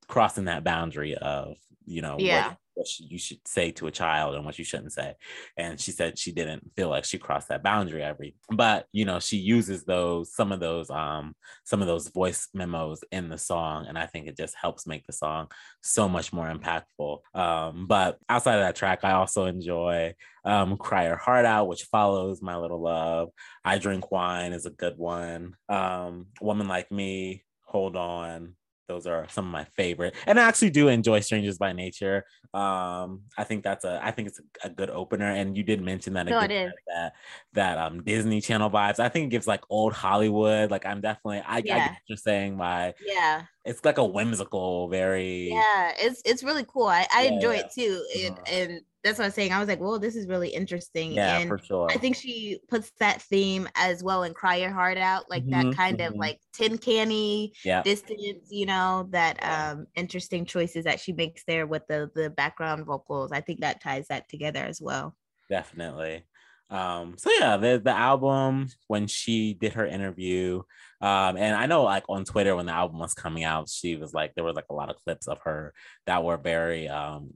crossing 0.07 0.45
that 0.45 0.63
boundary 0.63 1.15
of, 1.15 1.55
you 1.85 2.01
know, 2.01 2.17
yeah. 2.19 2.53
What, 2.75 2.87
you 2.99 3.17
should 3.17 3.45
say 3.47 3.71
to 3.71 3.87
a 3.87 3.91
child 3.91 4.35
and 4.35 4.45
what 4.45 4.57
you 4.57 4.65
shouldn't 4.65 4.93
say. 4.93 5.13
And 5.57 5.79
she 5.79 5.91
said 5.91 6.17
she 6.17 6.31
didn't 6.31 6.71
feel 6.75 6.89
like 6.89 7.05
she 7.05 7.17
crossed 7.17 7.49
that 7.49 7.63
boundary 7.63 8.03
every, 8.03 8.35
but 8.49 8.87
you 8.91 9.05
know, 9.05 9.19
she 9.19 9.37
uses 9.37 9.83
those, 9.83 10.33
some 10.33 10.51
of 10.51 10.59
those, 10.59 10.89
um, 10.89 11.35
some 11.63 11.81
of 11.81 11.87
those 11.87 12.07
voice 12.09 12.47
memos 12.53 13.03
in 13.11 13.29
the 13.29 13.37
song. 13.37 13.85
And 13.87 13.97
I 13.97 14.05
think 14.05 14.27
it 14.27 14.37
just 14.37 14.55
helps 14.55 14.87
make 14.87 15.05
the 15.05 15.13
song 15.13 15.47
so 15.81 16.07
much 16.07 16.33
more 16.33 16.51
impactful. 16.51 17.19
Um, 17.33 17.87
but 17.87 18.17
outside 18.29 18.55
of 18.55 18.61
that 18.61 18.75
track, 18.75 18.99
I 19.03 19.13
also 19.13 19.45
enjoy 19.45 20.15
um, 20.45 20.77
Cry 20.77 21.07
Your 21.07 21.17
Heart 21.17 21.45
Out, 21.45 21.67
which 21.67 21.83
follows 21.83 22.41
My 22.41 22.57
Little 22.57 22.81
Love. 22.81 23.29
I 23.63 23.77
Drink 23.77 24.11
Wine 24.11 24.53
is 24.53 24.65
a 24.65 24.71
good 24.71 24.97
one. 24.97 25.55
Um, 25.69 26.27
Woman 26.41 26.67
Like 26.67 26.91
Me, 26.91 27.43
Hold 27.65 27.95
On, 27.95 28.55
those 28.87 29.07
are 29.07 29.27
some 29.29 29.45
of 29.45 29.51
my 29.51 29.63
favorite 29.63 30.13
and 30.27 30.39
i 30.39 30.43
actually 30.43 30.69
do 30.69 30.87
enjoy 30.87 31.19
strangers 31.19 31.57
by 31.57 31.71
nature 31.71 32.23
um 32.53 33.21
i 33.37 33.43
think 33.43 33.63
that's 33.63 33.85
a 33.85 33.99
i 34.03 34.11
think 34.11 34.27
it's 34.27 34.39
a, 34.63 34.69
good 34.69 34.89
opener 34.89 35.29
and 35.31 35.55
you 35.55 35.63
did 35.63 35.81
mention 35.81 36.13
that 36.13 36.25
no, 36.25 36.39
it 36.39 36.51
is. 36.51 36.71
that 36.87 37.13
that 37.53 37.77
um 37.77 38.03
disney 38.03 38.41
channel 38.41 38.69
vibes 38.69 38.99
i 38.99 39.09
think 39.09 39.27
it 39.27 39.29
gives 39.29 39.47
like 39.47 39.61
old 39.69 39.93
hollywood 39.93 40.71
like 40.71 40.85
i'm 40.85 41.01
definitely 41.01 41.41
i, 41.47 41.57
yeah. 41.63 41.75
I 41.75 41.77
get 41.79 41.89
what 41.91 41.97
you're 42.07 42.17
saying 42.17 42.57
by 42.57 42.93
yeah 43.05 43.43
it's 43.65 43.83
like 43.85 43.97
a 43.97 44.05
whimsical 44.05 44.89
very 44.89 45.49
yeah 45.49 45.93
it's 45.97 46.21
it's 46.25 46.43
really 46.43 46.65
cool 46.67 46.87
i, 46.87 47.07
I 47.13 47.23
yeah, 47.23 47.31
enjoy 47.31 47.53
yeah. 47.53 47.59
it 47.59 47.71
too 47.73 48.05
and, 48.25 48.33
uh-huh. 48.33 48.43
and 48.51 48.81
that's 49.03 49.19
what 49.19 49.25
I 49.25 49.27
was 49.27 49.35
saying. 49.35 49.51
I 49.51 49.59
was 49.59 49.67
like, 49.67 49.81
well, 49.81 49.99
this 49.99 50.15
is 50.15 50.27
really 50.27 50.49
interesting. 50.49 51.11
Yeah, 51.11 51.39
and 51.39 51.49
for 51.49 51.57
sure. 51.57 51.87
I 51.91 51.97
think 51.97 52.15
she 52.15 52.59
puts 52.69 52.91
that 52.99 53.21
theme 53.21 53.67
as 53.75 54.01
well 54.01 54.23
in 54.23 54.33
Cry 54.33 54.57
Your 54.57 54.71
Heart 54.71 54.97
Out, 54.97 55.29
like 55.29 55.43
mm-hmm, 55.43 55.69
that 55.69 55.75
kind 55.75 55.97
mm-hmm. 55.97 56.13
of 56.13 56.19
like 56.19 56.39
tin 56.53 56.77
canny 56.77 57.53
yeah. 57.65 57.83
distance, 57.83 58.47
you 58.49 58.65
know, 58.65 59.07
that 59.11 59.43
um 59.43 59.87
interesting 59.95 60.45
choices 60.45 60.85
that 60.85 60.99
she 60.99 61.11
makes 61.11 61.43
there 61.45 61.67
with 61.67 61.85
the 61.87 62.09
the 62.15 62.29
background 62.29 62.85
vocals. 62.85 63.31
I 63.31 63.41
think 63.41 63.59
that 63.59 63.81
ties 63.81 64.07
that 64.07 64.29
together 64.29 64.63
as 64.63 64.81
well. 64.81 65.15
Definitely. 65.49 66.25
Um, 66.69 67.15
so 67.17 67.29
yeah, 67.37 67.57
the 67.57 67.81
the 67.83 67.95
album 67.95 68.67
when 68.87 69.07
she 69.07 69.53
did 69.53 69.73
her 69.73 69.85
interview, 69.85 70.63
um, 71.01 71.37
and 71.37 71.55
I 71.55 71.65
know 71.65 71.83
like 71.83 72.05
on 72.07 72.23
Twitter 72.23 72.55
when 72.55 72.65
the 72.65 72.71
album 72.71 72.99
was 72.99 73.13
coming 73.13 73.43
out, 73.43 73.69
she 73.69 73.97
was 73.97 74.13
like 74.13 74.33
there 74.33 74.45
was 74.45 74.55
like 74.55 74.65
a 74.69 74.73
lot 74.73 74.89
of 74.89 74.95
clips 74.95 75.27
of 75.27 75.39
her 75.43 75.73
that 76.07 76.23
were 76.23 76.37
very 76.37 76.87
um 76.87 77.31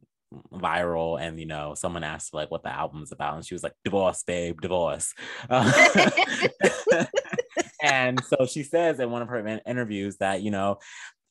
viral 0.54 1.20
and 1.22 1.40
you 1.40 1.46
know 1.46 1.74
someone 1.74 2.04
asked 2.04 2.34
like 2.34 2.52
what 2.52 2.62
the 2.62 2.74
album's 2.74 3.14
about 3.14 3.36
and 3.36 3.46
she 3.46 3.56
was 3.56 3.64
like 3.64 3.74
divorce 3.84 4.24
babe 4.24 4.60
divorce. 4.62 5.14
Uh, 5.50 5.72
and 7.84 8.22
so 8.26 8.46
she 8.46 8.64
says 8.64 9.00
in 9.00 9.12
one 9.12 9.22
of 9.22 9.30
her 9.30 9.62
interviews 9.66 10.18
that 10.18 10.42
you 10.42 10.52
know 10.52 10.78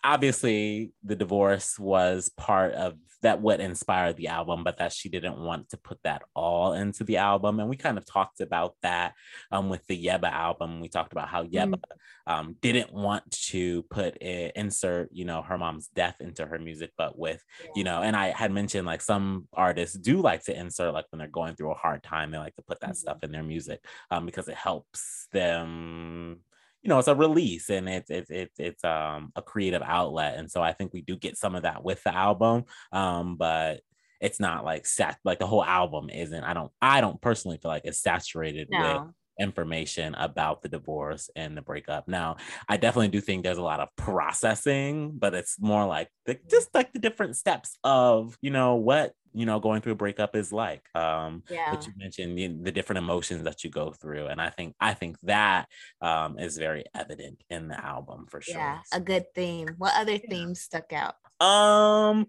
obviously 0.06 0.92
the 1.02 1.16
divorce 1.16 1.78
was 1.80 2.30
part 2.36 2.72
of 2.74 2.94
that 3.22 3.40
what 3.40 3.60
inspired 3.60 4.16
the 4.16 4.28
album 4.28 4.62
but 4.62 4.78
that 4.78 4.92
she 4.92 5.08
didn't 5.08 5.36
want 5.36 5.68
to 5.68 5.76
put 5.76 5.98
that 6.04 6.22
all 6.32 6.74
into 6.74 7.02
the 7.02 7.16
album 7.16 7.58
and 7.58 7.68
we 7.68 7.76
kind 7.76 7.98
of 7.98 8.06
talked 8.06 8.40
about 8.40 8.74
that 8.82 9.14
um, 9.50 9.68
with 9.68 9.84
the 9.88 10.06
yebba 10.06 10.30
album 10.30 10.80
we 10.80 10.88
talked 10.88 11.12
about 11.12 11.28
how 11.28 11.42
yebba 11.42 11.74
mm. 11.74 12.32
um, 12.32 12.54
didn't 12.62 12.92
want 12.92 13.28
to 13.32 13.82
put 13.90 14.16
it, 14.22 14.52
insert 14.54 15.08
you 15.10 15.24
know 15.24 15.42
her 15.42 15.58
mom's 15.58 15.88
death 15.88 16.16
into 16.20 16.46
her 16.46 16.58
music 16.58 16.92
but 16.96 17.18
with 17.18 17.42
you 17.74 17.82
know 17.82 18.00
and 18.00 18.14
i 18.14 18.28
had 18.28 18.52
mentioned 18.52 18.86
like 18.86 19.00
some 19.00 19.48
artists 19.54 19.96
do 19.96 20.20
like 20.20 20.44
to 20.44 20.56
insert 20.56 20.94
like 20.94 21.06
when 21.10 21.18
they're 21.18 21.26
going 21.26 21.56
through 21.56 21.72
a 21.72 21.74
hard 21.74 22.00
time 22.04 22.30
they 22.30 22.38
like 22.38 22.54
to 22.54 22.62
put 22.62 22.78
that 22.78 22.90
mm-hmm. 22.90 22.94
stuff 22.94 23.18
in 23.24 23.32
their 23.32 23.42
music 23.42 23.84
um, 24.12 24.24
because 24.24 24.46
it 24.46 24.54
helps 24.54 25.26
them 25.32 26.38
you 26.86 26.88
know 26.88 27.00
it's 27.00 27.08
a 27.08 27.14
release 27.16 27.68
and 27.68 27.88
it's 27.88 28.10
it's 28.10 28.30
it's 28.30 28.60
it's 28.60 28.84
um 28.84 29.32
a 29.34 29.42
creative 29.42 29.82
outlet 29.82 30.38
and 30.38 30.48
so 30.48 30.62
i 30.62 30.72
think 30.72 30.92
we 30.92 31.00
do 31.00 31.16
get 31.16 31.36
some 31.36 31.56
of 31.56 31.64
that 31.64 31.82
with 31.82 32.00
the 32.04 32.14
album 32.14 32.62
um 32.92 33.36
but 33.36 33.80
it's 34.20 34.38
not 34.38 34.64
like 34.64 34.86
sat 34.86 35.18
like 35.24 35.40
the 35.40 35.46
whole 35.48 35.64
album 35.64 36.08
isn't 36.08 36.44
i 36.44 36.54
don't 36.54 36.70
i 36.80 37.00
don't 37.00 37.20
personally 37.20 37.58
feel 37.60 37.72
like 37.72 37.84
it's 37.84 38.00
saturated 38.00 38.68
no. 38.70 38.78
with 38.78 39.14
information 39.38 40.14
about 40.14 40.62
the 40.62 40.68
divorce 40.68 41.30
and 41.36 41.56
the 41.56 41.62
breakup. 41.62 42.08
Now, 42.08 42.36
I 42.68 42.76
definitely 42.76 43.08
do 43.08 43.20
think 43.20 43.44
there's 43.44 43.58
a 43.58 43.62
lot 43.62 43.80
of 43.80 43.88
processing, 43.96 45.12
but 45.16 45.34
it's 45.34 45.60
more 45.60 45.86
like 45.86 46.08
the, 46.24 46.38
just 46.50 46.74
like 46.74 46.92
the 46.92 46.98
different 46.98 47.36
steps 47.36 47.78
of, 47.84 48.36
you 48.40 48.50
know, 48.50 48.76
what 48.76 49.12
you 49.36 49.44
know 49.44 49.60
going 49.60 49.82
through 49.82 49.92
a 49.92 49.96
breakup 49.96 50.34
is 50.34 50.50
like 50.50 50.82
um 50.94 51.42
yeah. 51.50 51.70
but 51.70 51.86
you 51.86 51.92
mentioned 51.98 52.38
the, 52.38 52.48
the, 52.62 52.72
different 52.72 52.96
emotions 52.96 53.44
that 53.44 53.62
you 53.62 53.68
go 53.68 53.92
through 53.92 54.26
and 54.28 54.40
i 54.40 54.48
think 54.48 54.74
i 54.80 54.94
think 54.94 55.16
that 55.22 55.66
um 56.00 56.38
is 56.38 56.56
very 56.56 56.84
evident 56.94 57.44
in 57.50 57.68
the 57.68 57.84
album 57.84 58.24
for 58.30 58.40
sure 58.40 58.56
yeah 58.56 58.78
a 58.94 59.00
good 59.00 59.26
theme 59.34 59.68
what 59.76 59.92
other 59.94 60.12
yeah. 60.12 60.30
themes 60.30 60.62
stuck 60.62 60.90
out 60.92 61.16
um 61.46 62.26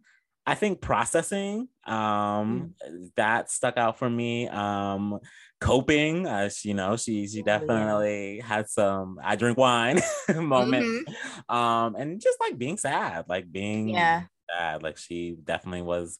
I 0.47 0.55
think 0.55 0.79
processing 0.79 1.67
um 1.85 2.73
mm. 2.89 3.09
that 3.17 3.51
stuck 3.51 3.75
out 3.75 3.99
for 3.99 4.09
me. 4.09 4.47
Um 4.47 5.19
coping, 5.59 6.27
as 6.27 6.63
you 6.65 6.73
know, 6.73 6.97
she 6.97 7.27
she 7.27 7.41
definitely 7.41 8.39
had 8.39 8.69
some 8.69 9.19
I 9.23 9.35
drink 9.35 9.57
wine 9.57 10.01
moment. 10.35 10.85
Mm-hmm. 10.85 11.55
Um 11.55 11.95
and 11.95 12.21
just 12.21 12.37
like 12.39 12.57
being 12.57 12.77
sad, 12.77 13.25
like 13.27 13.51
being 13.51 13.89
yeah. 13.89 14.23
sad. 14.49 14.83
Like 14.83 14.97
she 14.97 15.35
definitely 15.43 15.81
was 15.83 16.17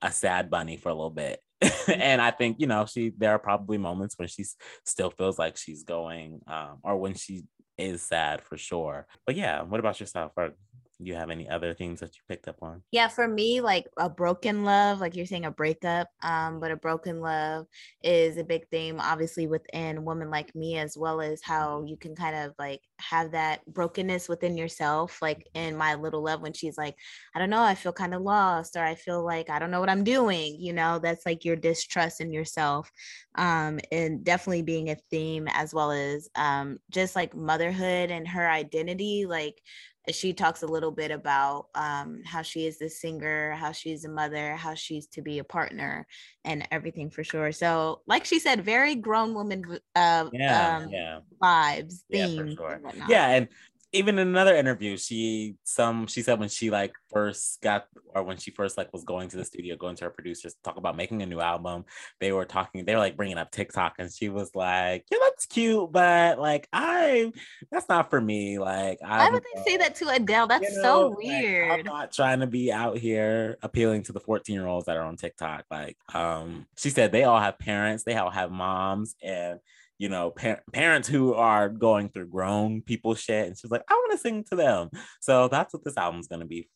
a 0.00 0.10
sad 0.10 0.50
bunny 0.50 0.76
for 0.76 0.88
a 0.88 0.94
little 0.94 1.10
bit. 1.10 1.40
and 1.88 2.20
I 2.20 2.32
think, 2.32 2.58
you 2.58 2.66
know, 2.66 2.86
she 2.86 3.12
there 3.16 3.30
are 3.30 3.38
probably 3.38 3.78
moments 3.78 4.18
when 4.18 4.28
she 4.28 4.44
still 4.84 5.10
feels 5.10 5.38
like 5.38 5.56
she's 5.56 5.84
going 5.84 6.40
um 6.46 6.78
or 6.82 6.96
when 6.96 7.14
she 7.14 7.44
is 7.78 8.02
sad 8.02 8.42
for 8.42 8.56
sure. 8.56 9.06
But 9.26 9.36
yeah, 9.36 9.62
what 9.62 9.80
about 9.80 10.00
yourself? 10.00 10.32
Or 10.36 10.50
you 11.06 11.14
have 11.14 11.30
any 11.30 11.48
other 11.48 11.74
things 11.74 12.00
that 12.00 12.14
you 12.16 12.22
picked 12.28 12.48
up 12.48 12.62
on? 12.62 12.82
Yeah, 12.90 13.08
for 13.08 13.26
me, 13.26 13.60
like 13.60 13.86
a 13.96 14.08
broken 14.08 14.64
love, 14.64 15.00
like 15.00 15.16
you're 15.16 15.26
saying 15.26 15.44
a 15.44 15.50
breakup, 15.50 16.08
um, 16.22 16.60
but 16.60 16.70
a 16.70 16.76
broken 16.76 17.20
love 17.20 17.66
is 18.02 18.36
a 18.36 18.44
big 18.44 18.68
theme, 18.70 19.00
obviously, 19.00 19.46
within 19.46 20.04
women 20.04 20.30
like 20.30 20.54
me, 20.54 20.78
as 20.78 20.96
well 20.96 21.20
as 21.20 21.40
how 21.42 21.84
you 21.86 21.96
can 21.96 22.14
kind 22.14 22.36
of 22.36 22.52
like 22.58 22.80
have 22.98 23.32
that 23.32 23.64
brokenness 23.66 24.28
within 24.28 24.56
yourself. 24.56 25.20
Like 25.20 25.46
in 25.54 25.76
my 25.76 25.94
little 25.94 26.22
love, 26.22 26.40
when 26.40 26.52
she's 26.52 26.78
like, 26.78 26.94
I 27.34 27.38
don't 27.38 27.50
know, 27.50 27.62
I 27.62 27.74
feel 27.74 27.92
kind 27.92 28.14
of 28.14 28.22
lost, 28.22 28.76
or 28.76 28.84
I 28.84 28.94
feel 28.94 29.24
like 29.24 29.50
I 29.50 29.58
don't 29.58 29.70
know 29.70 29.80
what 29.80 29.90
I'm 29.90 30.04
doing, 30.04 30.56
you 30.58 30.72
know, 30.72 30.98
that's 30.98 31.26
like 31.26 31.44
your 31.44 31.56
distrust 31.56 32.20
in 32.20 32.32
yourself. 32.32 32.90
Um, 33.34 33.80
and 33.90 34.22
definitely 34.24 34.62
being 34.62 34.90
a 34.90 34.96
theme, 35.10 35.48
as 35.48 35.72
well 35.72 35.90
as 35.90 36.28
um, 36.34 36.78
just 36.90 37.16
like 37.16 37.34
motherhood 37.34 38.10
and 38.10 38.28
her 38.28 38.48
identity. 38.48 39.24
Like, 39.26 39.60
she 40.10 40.32
talks 40.32 40.62
a 40.62 40.66
little 40.66 40.90
bit 40.90 41.10
about 41.10 41.66
um, 41.74 42.22
how 42.24 42.42
she 42.42 42.66
is 42.66 42.80
a 42.82 42.88
singer, 42.88 43.52
how 43.52 43.70
she's 43.70 44.04
a 44.04 44.08
mother, 44.08 44.56
how 44.56 44.74
she's 44.74 45.06
to 45.08 45.22
be 45.22 45.38
a 45.38 45.44
partner, 45.44 46.06
and 46.44 46.66
everything 46.72 47.08
for 47.08 47.22
sure. 47.22 47.52
So, 47.52 48.00
like 48.06 48.24
she 48.24 48.40
said, 48.40 48.64
very 48.64 48.96
grown 48.96 49.32
woman 49.32 49.78
uh, 49.94 50.28
yeah, 50.32 50.76
um, 50.76 50.88
yeah. 50.90 51.20
vibes, 51.40 52.02
themes. 52.10 52.56
Yeah, 52.58 52.78
sure. 52.78 52.80
yeah, 53.08 53.26
and 53.28 53.48
even 53.92 54.18
in 54.18 54.26
another 54.26 54.54
interview, 54.54 54.96
she 54.96 55.56
some 55.64 56.06
she 56.06 56.22
said 56.22 56.38
when 56.38 56.48
she 56.48 56.70
like 56.70 56.92
first 57.12 57.60
got 57.60 57.86
or 58.14 58.22
when 58.22 58.38
she 58.38 58.50
first 58.50 58.78
like 58.78 58.90
was 58.92 59.04
going 59.04 59.28
to 59.28 59.36
the 59.36 59.44
studio, 59.44 59.76
going 59.76 59.96
to 59.96 60.04
her 60.04 60.10
producers 60.10 60.54
to 60.54 60.62
talk 60.62 60.76
about 60.76 60.96
making 60.96 61.20
a 61.22 61.26
new 61.26 61.40
album, 61.40 61.84
they 62.18 62.32
were 62.32 62.46
talking, 62.46 62.84
they 62.84 62.94
were 62.94 63.00
like 63.00 63.16
bringing 63.16 63.36
up 63.36 63.50
TikTok, 63.50 63.96
and 63.98 64.10
she 64.10 64.30
was 64.30 64.54
like, 64.54 65.04
"Yeah, 65.10 65.18
that's 65.22 65.46
cute, 65.46 65.92
but 65.92 66.38
like 66.38 66.68
I, 66.72 67.32
that's 67.70 67.88
not 67.88 68.08
for 68.08 68.20
me." 68.20 68.58
Like, 68.58 68.98
why 69.02 69.28
would 69.28 69.44
they 69.54 69.62
say 69.62 69.76
that 69.76 69.94
to 69.96 70.08
Adele? 70.08 70.46
That's 70.46 70.70
you 70.70 70.76
know, 70.76 70.82
so 70.82 71.16
weird. 71.16 71.68
Like, 71.68 71.78
I'm 71.80 71.84
not 71.84 72.12
trying 72.12 72.40
to 72.40 72.46
be 72.46 72.72
out 72.72 72.96
here 72.96 73.58
appealing 73.62 74.04
to 74.04 74.12
the 74.12 74.20
14 74.20 74.54
year 74.54 74.66
olds 74.66 74.86
that 74.86 74.96
are 74.96 75.04
on 75.04 75.16
TikTok. 75.16 75.64
Like, 75.70 75.98
um, 76.14 76.66
she 76.78 76.88
said 76.88 77.12
they 77.12 77.24
all 77.24 77.40
have 77.40 77.58
parents, 77.58 78.04
they 78.04 78.16
all 78.16 78.30
have 78.30 78.50
moms, 78.50 79.16
and 79.22 79.60
you 79.98 80.08
know, 80.08 80.30
par- 80.30 80.62
parents 80.72 81.08
who 81.08 81.34
are 81.34 81.68
going 81.68 82.08
through 82.08 82.28
grown 82.28 82.82
people 82.82 83.14
shit. 83.14 83.46
And 83.46 83.58
she's 83.58 83.70
like, 83.70 83.84
I 83.88 83.94
want 83.94 84.12
to 84.12 84.18
sing 84.18 84.44
to 84.50 84.56
them. 84.56 84.90
So 85.20 85.48
that's 85.48 85.72
what 85.72 85.84
this 85.84 85.96
album's 85.96 86.28
going 86.28 86.40
to 86.40 86.46
be 86.46 86.68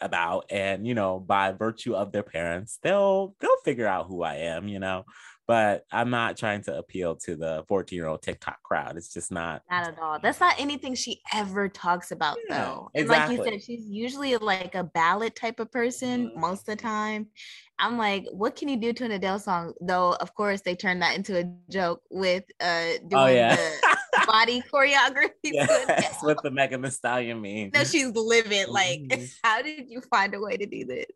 about. 0.00 0.46
And, 0.50 0.86
you 0.86 0.94
know, 0.94 1.18
by 1.18 1.52
virtue 1.52 1.94
of 1.94 2.12
their 2.12 2.22
parents, 2.22 2.78
they'll, 2.82 3.34
they'll 3.40 3.50
figure 3.64 3.86
out 3.86 4.06
who 4.06 4.22
I 4.22 4.34
am, 4.36 4.68
you 4.68 4.78
know, 4.78 5.04
but 5.48 5.84
I'm 5.90 6.10
not 6.10 6.36
trying 6.36 6.62
to 6.64 6.76
appeal 6.76 7.16
to 7.24 7.34
the 7.34 7.64
14 7.68 7.96
year 7.96 8.06
old 8.06 8.20
TikTok 8.20 8.62
crowd. 8.62 8.98
It's 8.98 9.12
just 9.12 9.32
not. 9.32 9.62
Not 9.70 9.88
at 9.88 9.98
all. 9.98 10.18
That's 10.20 10.40
not 10.40 10.54
anything 10.60 10.94
she 10.94 11.22
ever 11.32 11.70
talks 11.70 12.10
about, 12.10 12.36
yeah, 12.48 12.64
though. 12.64 12.90
Exactly. 12.94 13.38
like 13.38 13.46
you 13.46 13.52
said, 13.52 13.64
she's 13.64 13.86
usually 13.88 14.36
like 14.36 14.74
a 14.74 14.84
ballad 14.84 15.34
type 15.34 15.58
of 15.58 15.72
person 15.72 16.28
mm-hmm. 16.28 16.40
most 16.40 16.68
of 16.68 16.76
the 16.76 16.76
time. 16.76 17.28
I'm 17.78 17.96
like, 17.96 18.26
what 18.32 18.56
can 18.56 18.68
you 18.68 18.76
do 18.76 18.92
to 18.92 19.04
an 19.04 19.12
Adele 19.12 19.38
song? 19.38 19.72
Though, 19.80 20.14
of 20.14 20.34
course, 20.34 20.62
they 20.62 20.74
turned 20.74 21.02
that 21.02 21.16
into 21.16 21.38
a 21.38 21.44
joke 21.70 22.02
with 22.10 22.44
uh 22.60 22.64
oh, 22.66 22.98
doing 23.08 23.22
oh, 23.22 23.26
yeah. 23.26 23.56
the 23.56 24.26
body 24.26 24.62
choreography. 24.72 25.30
Yes, 25.44 26.18
with 26.22 26.38
the 26.42 26.50
Megan 26.50 26.82
Thee 26.82 26.90
Stallion 26.90 27.40
meme. 27.40 27.70
No, 27.74 27.84
she's 27.84 28.10
living. 28.14 28.68
Like, 28.68 29.00
mm-hmm. 29.00 29.24
how 29.44 29.62
did 29.62 29.88
you 29.88 30.00
find 30.00 30.34
a 30.34 30.40
way 30.40 30.56
to 30.56 30.66
do 30.66 30.84
this? 30.84 31.06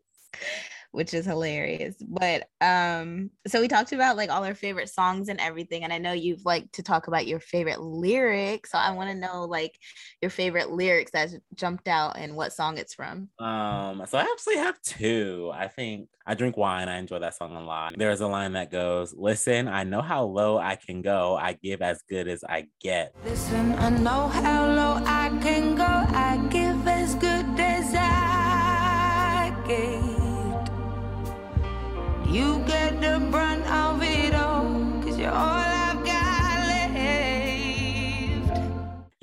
Which 0.93 1.15
is 1.15 1.25
hilarious. 1.25 1.95
But 1.99 2.47
um, 2.61 3.31
so 3.47 3.59
we 3.59 3.67
talked 3.67 3.91
about 3.93 4.15
like 4.15 4.29
all 4.29 4.43
our 4.45 4.53
favorite 4.53 4.89
songs 4.89 5.27
and 5.27 5.39
everything. 5.41 5.83
And 5.83 5.91
I 5.91 5.97
know 5.97 6.13
you've 6.13 6.45
like 6.45 6.71
to 6.73 6.83
talk 6.83 7.07
about 7.07 7.25
your 7.25 7.39
favorite 7.39 7.81
lyrics. 7.81 8.71
So 8.71 8.77
I 8.77 8.91
want 8.91 9.09
to 9.09 9.15
know 9.15 9.45
like 9.45 9.77
your 10.21 10.29
favorite 10.29 10.69
lyrics 10.69 11.11
that 11.11 11.31
jumped 11.55 11.87
out 11.87 12.17
and 12.17 12.35
what 12.35 12.53
song 12.53 12.77
it's 12.77 12.93
from. 12.93 13.29
Um, 13.39 14.03
so 14.07 14.19
I 14.19 14.21
actually 14.21 14.57
have 14.57 14.79
two. 14.83 15.51
I 15.53 15.67
think 15.67 16.09
I 16.27 16.35
drink 16.35 16.57
wine. 16.57 16.87
I 16.87 16.99
enjoy 16.99 17.19
that 17.19 17.35
song 17.35 17.55
a 17.55 17.63
lot. 17.63 17.95
There's 17.97 18.21
a 18.21 18.27
line 18.27 18.53
that 18.53 18.71
goes, 18.71 19.15
Listen, 19.17 19.67
I 19.67 19.83
know 19.83 20.01
how 20.01 20.23
low 20.25 20.59
I 20.59 20.75
can 20.75 21.01
go. 21.01 21.35
I 21.35 21.53
give 21.53 21.81
as 21.81 22.03
good 22.07 22.27
as 22.27 22.43
I 22.47 22.67
get. 22.79 23.15
Listen, 23.25 23.73
I 23.73 23.89
know 23.89 24.27
how 24.27 24.67
low 24.67 25.03
I 25.05 25.12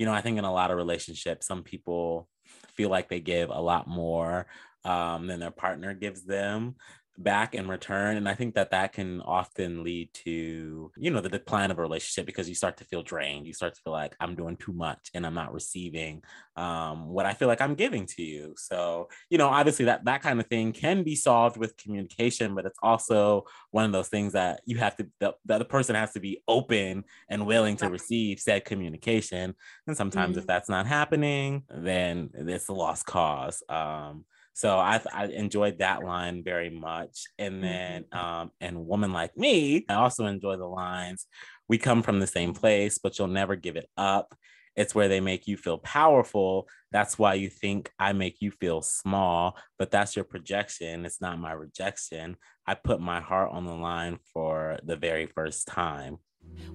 You 0.01 0.07
know, 0.07 0.13
I 0.13 0.21
think 0.21 0.39
in 0.39 0.45
a 0.45 0.51
lot 0.51 0.71
of 0.71 0.77
relationships, 0.77 1.45
some 1.45 1.61
people 1.61 2.27
feel 2.73 2.89
like 2.89 3.07
they 3.07 3.19
give 3.19 3.51
a 3.51 3.61
lot 3.61 3.87
more 3.87 4.47
um, 4.83 5.27
than 5.27 5.39
their 5.39 5.51
partner 5.51 5.93
gives 5.93 6.23
them. 6.23 6.75
Back 7.17 7.53
in 7.53 7.67
return 7.67 8.17
and 8.17 8.27
i 8.27 8.33
think 8.33 8.55
that 8.55 8.71
that 8.71 8.93
can 8.93 9.21
often 9.21 9.83
lead 9.83 10.09
to 10.13 10.91
you 10.97 11.11
know 11.11 11.19
the 11.19 11.29
decline 11.29 11.69
of 11.69 11.77
a 11.77 11.81
relationship 11.81 12.25
because 12.25 12.47
you 12.47 12.55
start 12.55 12.77
to 12.77 12.85
feel 12.85 13.03
drained 13.03 13.45
you 13.45 13.53
start 13.53 13.75
to 13.75 13.81
feel 13.81 13.93
like 13.93 14.15
i'm 14.19 14.33
doing 14.33 14.55
too 14.55 14.71
much 14.71 15.09
and 15.13 15.25
i'm 15.25 15.33
not 15.33 15.53
receiving 15.53 16.21
um, 16.55 17.09
what 17.09 17.25
i 17.25 17.33
feel 17.33 17.47
like 17.47 17.61
i'm 17.61 17.75
giving 17.75 18.05
to 18.05 18.23
you 18.23 18.53
so 18.57 19.09
you 19.29 19.37
know 19.37 19.47
obviously 19.47 19.85
that 19.85 20.03
that 20.05 20.21
kind 20.21 20.39
of 20.39 20.47
thing 20.47 20.71
can 20.71 21.03
be 21.03 21.15
solved 21.15 21.57
with 21.57 21.77
communication 21.77 22.55
but 22.55 22.65
it's 22.65 22.79
also 22.81 23.45
one 23.71 23.85
of 23.85 23.91
those 23.91 24.07
things 24.07 24.33
that 24.33 24.61
you 24.65 24.77
have 24.77 24.95
to 24.95 25.05
the, 25.19 25.33
the 25.45 25.55
other 25.55 25.65
person 25.65 25.95
has 25.95 26.13
to 26.13 26.19
be 26.19 26.41
open 26.47 27.03
and 27.29 27.45
willing 27.45 27.75
to 27.75 27.89
receive 27.89 28.39
said 28.39 28.63
communication 28.63 29.53
and 29.85 29.97
sometimes 29.97 30.31
mm-hmm. 30.31 30.39
if 30.39 30.47
that's 30.47 30.69
not 30.69 30.87
happening 30.87 31.63
then 31.69 32.29
it's 32.33 32.69
a 32.69 32.73
lost 32.73 33.05
cause 33.05 33.61
um, 33.69 34.23
so 34.53 34.77
I, 34.77 35.01
I 35.13 35.25
enjoyed 35.25 35.79
that 35.79 36.03
line 36.03 36.43
very 36.43 36.69
much. 36.69 37.23
And 37.37 37.63
then, 37.63 38.05
mm-hmm. 38.13 38.17
um, 38.17 38.51
and 38.59 38.85
Woman 38.85 39.13
Like 39.13 39.37
Me, 39.37 39.85
I 39.89 39.95
also 39.95 40.25
enjoy 40.25 40.57
the 40.57 40.65
lines, 40.65 41.25
we 41.67 41.77
come 41.77 42.03
from 42.03 42.19
the 42.19 42.27
same 42.27 42.53
place, 42.53 42.97
but 42.97 43.17
you'll 43.17 43.27
never 43.27 43.55
give 43.55 43.77
it 43.77 43.89
up. 43.95 44.35
It's 44.75 44.95
where 44.95 45.07
they 45.07 45.19
make 45.19 45.47
you 45.47 45.57
feel 45.57 45.77
powerful. 45.77 46.67
That's 46.91 47.19
why 47.19 47.35
you 47.35 47.49
think 47.49 47.91
I 47.99 48.13
make 48.13 48.41
you 48.41 48.51
feel 48.51 48.81
small, 48.81 49.57
but 49.77 49.91
that's 49.91 50.15
your 50.15 50.25
projection. 50.25 51.05
It's 51.05 51.21
not 51.21 51.39
my 51.39 51.51
rejection. 51.51 52.37
I 52.65 52.75
put 52.75 53.01
my 53.01 53.21
heart 53.21 53.51
on 53.51 53.65
the 53.65 53.73
line 53.73 54.19
for 54.33 54.79
the 54.83 54.95
very 54.95 55.27
first 55.27 55.67
time. 55.67 56.17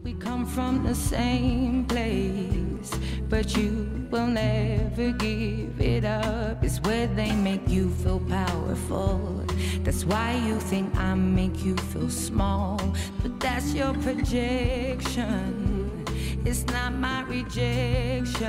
We 0.02 0.14
come 0.14 0.46
from 0.46 0.84
the 0.84 0.94
same 0.94 1.84
place, 1.84 2.92
but 3.28 3.56
you 3.56 3.88
will 4.10 4.26
never 4.26 5.12
give 5.12 5.80
it 5.80 6.04
up. 6.04 6.62
It's 6.62 6.78
where 6.80 7.06
they 7.06 7.32
make 7.32 7.66
you 7.68 7.88
feel 7.90 8.20
powerful. 8.20 9.44
That's 9.82 10.04
why 10.04 10.34
you 10.46 10.60
think 10.60 10.94
I 10.96 11.14
make 11.14 11.64
you 11.64 11.76
feel 11.76 12.10
small, 12.10 12.78
but 13.22 13.40
that's 13.40 13.72
your 13.74 13.94
projection. 13.94 16.04
It's 16.44 16.66
not 16.66 16.92
my 16.94 17.22
rejection. 17.22 18.44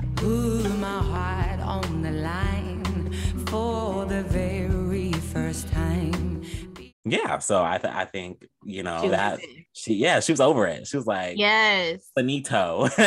I 0.00 0.04
put 0.16 0.70
my 0.78 0.98
heart 0.98 1.60
on 1.60 2.02
the 2.02 2.12
line 2.12 3.12
for 3.46 4.06
the 4.06 4.22
very 4.24 5.12
first 5.12 5.68
time 5.72 6.15
yeah 7.08 7.38
so 7.38 7.62
i 7.62 7.78
th- 7.78 7.94
i 7.94 8.04
think 8.04 8.44
you 8.64 8.82
know 8.82 9.08
that 9.10 9.38
she 9.72 9.94
yeah 9.94 10.18
she 10.18 10.32
was 10.32 10.40
over 10.40 10.66
it. 10.66 10.86
She 10.88 10.96
was 10.96 11.06
like 11.06 11.38
yes. 11.38 12.10
Finito. 12.16 12.88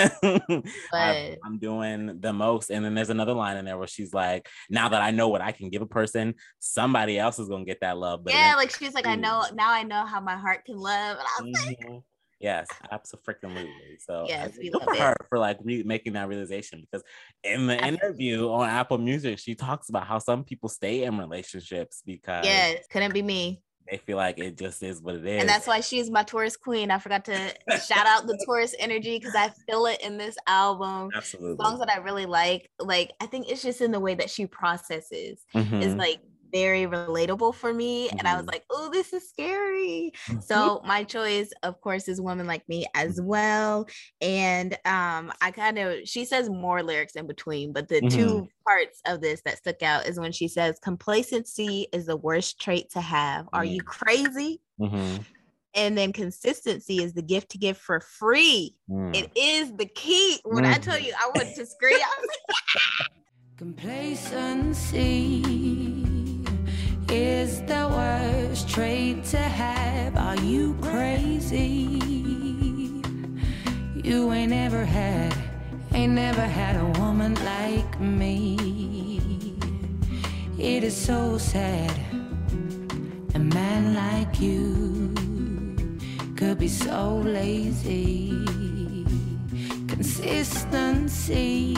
I, 0.93 1.35
i'm 1.45 1.59
doing 1.59 2.21
the 2.21 2.31
most 2.31 2.69
and 2.69 2.85
then 2.85 2.95
there's 2.95 3.09
another 3.09 3.33
line 3.33 3.57
in 3.57 3.65
there 3.65 3.77
where 3.77 3.87
she's 3.87 4.13
like 4.13 4.47
now 4.69 4.87
that 4.89 5.01
i 5.01 5.11
know 5.11 5.27
what 5.27 5.41
i 5.41 5.51
can 5.51 5.69
give 5.69 5.81
a 5.81 5.87
person 5.87 6.35
somebody 6.59 7.19
else 7.19 7.39
is 7.39 7.49
gonna 7.49 7.65
get 7.65 7.81
that 7.81 7.97
love 7.97 8.23
but 8.23 8.33
yeah 8.33 8.53
like 8.55 8.75
she's 8.75 8.93
like 8.93 9.07
i 9.07 9.15
know 9.15 9.43
now 9.53 9.71
i 9.71 9.83
know 9.83 10.05
how 10.05 10.21
my 10.21 10.37
heart 10.37 10.63
can 10.65 10.77
love 10.77 11.17
and 11.17 11.27
i 11.37 11.41
was 11.43 11.65
mm-hmm. 11.65 11.93
like 11.93 12.03
Yes, 12.39 12.67
absolutely. 12.89 13.69
So 13.99 14.25
yes, 14.25 14.57
we 14.57 14.69
good 14.69 14.81
for 14.81 14.95
her 14.95 15.15
for 15.27 15.37
like 15.37 15.57
re- 15.61 15.83
making 15.83 16.13
that 16.13 16.29
realization 16.29 16.87
because 16.89 17.03
in 17.43 17.67
the 17.67 17.77
interview 17.85 18.49
on 18.49 18.69
Apple 18.69 18.97
Music, 18.97 19.39
she 19.39 19.55
talks 19.55 19.89
about 19.89 20.07
how 20.07 20.19
some 20.19 20.45
people 20.45 20.69
stay 20.69 21.03
in 21.03 21.17
relationships 21.17 22.01
because 22.05 22.45
yes, 22.45 22.85
couldn't 22.89 23.13
be 23.13 23.21
me 23.21 23.61
they 23.89 23.97
feel 23.97 24.17
like 24.17 24.39
it 24.39 24.57
just 24.57 24.83
is 24.83 25.01
what 25.01 25.15
it 25.15 25.25
is. 25.25 25.41
And 25.41 25.49
that's 25.49 25.67
why 25.67 25.79
she's 25.79 26.09
my 26.09 26.23
Taurus 26.23 26.55
queen. 26.55 26.91
I 26.91 26.99
forgot 26.99 27.25
to 27.25 27.53
shout 27.85 28.05
out 28.05 28.27
the 28.27 28.37
Taurus 28.45 28.75
energy 28.79 29.17
because 29.17 29.35
I 29.35 29.49
feel 29.67 29.85
it 29.87 30.01
in 30.01 30.17
this 30.17 30.37
album. 30.47 31.09
Absolutely. 31.15 31.63
Songs 31.63 31.79
that 31.79 31.89
I 31.89 31.97
really 31.97 32.25
like. 32.25 32.69
Like, 32.79 33.13
I 33.19 33.25
think 33.25 33.49
it's 33.49 33.63
just 33.63 33.81
in 33.81 33.91
the 33.91 33.99
way 33.99 34.15
that 34.15 34.29
she 34.29 34.45
processes. 34.45 35.45
Mm-hmm. 35.55 35.81
Is 35.81 35.95
like 35.95 36.19
very 36.51 36.85
relatable 36.85 37.55
for 37.55 37.73
me. 37.73 38.07
Mm-hmm. 38.07 38.19
And 38.19 38.27
I 38.27 38.35
was 38.35 38.41
mm-hmm. 38.41 38.51
like, 38.51 38.63
oh, 38.69 38.89
this 38.91 39.13
is 39.13 39.29
scary. 39.29 40.11
Mm-hmm. 40.27 40.41
So 40.41 40.81
my 40.85 41.03
choice, 41.03 41.51
of 41.63 41.79
course, 41.81 42.07
is 42.07 42.21
Woman 42.21 42.47
Like 42.47 42.67
Me 42.67 42.85
as 42.95 43.19
mm-hmm. 43.19 43.27
well. 43.27 43.87
And 44.21 44.73
um, 44.85 45.31
I 45.41 45.51
kind 45.51 45.77
of 45.77 46.07
she 46.07 46.25
says 46.25 46.49
more 46.49 46.83
lyrics 46.83 47.15
in 47.15 47.27
between, 47.27 47.73
but 47.73 47.87
the 47.87 48.01
mm-hmm. 48.01 48.09
two 48.09 48.47
parts 48.65 49.01
of 49.05 49.21
this 49.21 49.41
that 49.45 49.57
stuck 49.57 49.83
out 49.83 50.07
is 50.07 50.19
when 50.19 50.31
she 50.31 50.47
says, 50.47 50.79
complacency 50.79 51.87
is 51.93 52.05
the 52.05 52.17
worst 52.17 52.59
trait 52.59 52.89
to 52.91 53.01
have. 53.01 53.47
Are 53.53 53.65
you 53.65 53.81
crazy? 53.81 54.61
Mm-hmm. 54.79 55.21
And 55.75 55.95
then 55.97 56.13
consistency 56.13 57.03
is 57.03 57.13
the 57.13 57.21
gift 57.21 57.51
to 57.51 57.59
give 57.59 57.77
for 57.77 57.99
free. 57.99 58.75
Mm. 58.89 59.15
It 59.15 59.29
is 59.37 59.71
the 59.73 59.85
key. 59.85 60.39
When 60.43 60.65
I 60.65 60.73
tell 60.75 60.97
you 60.97 61.13
I 61.19 61.27
want 61.27 61.55
to 61.55 61.65
scream, 61.65 61.95
I 61.95 62.15
was 62.19 62.27
like, 62.27 62.39
yeah. 62.75 62.81
Complacency 63.57 65.78
is 67.11 67.61
the 67.63 67.87
worst 67.89 68.69
trait 68.69 69.23
to 69.25 69.37
have. 69.37 70.15
Are 70.15 70.37
you 70.37 70.75
crazy? 70.81 71.99
You 73.95 74.31
ain't 74.31 74.53
ever 74.53 74.85
had, 74.85 75.35
ain't 75.93 76.13
never 76.13 76.41
had 76.41 76.75
a 76.75 76.85
woman 76.99 77.33
like 77.43 77.99
me. 77.99 78.57
It 80.57 80.83
is 80.83 80.95
so 80.95 81.37
sad. 81.37 81.99
A 83.33 83.39
man 83.39 83.95
like 83.95 84.39
you 84.39 85.13
could 86.35 86.59
be 86.59 86.67
so 86.67 87.17
lazy. 87.25 88.29
Consistency 89.87 91.73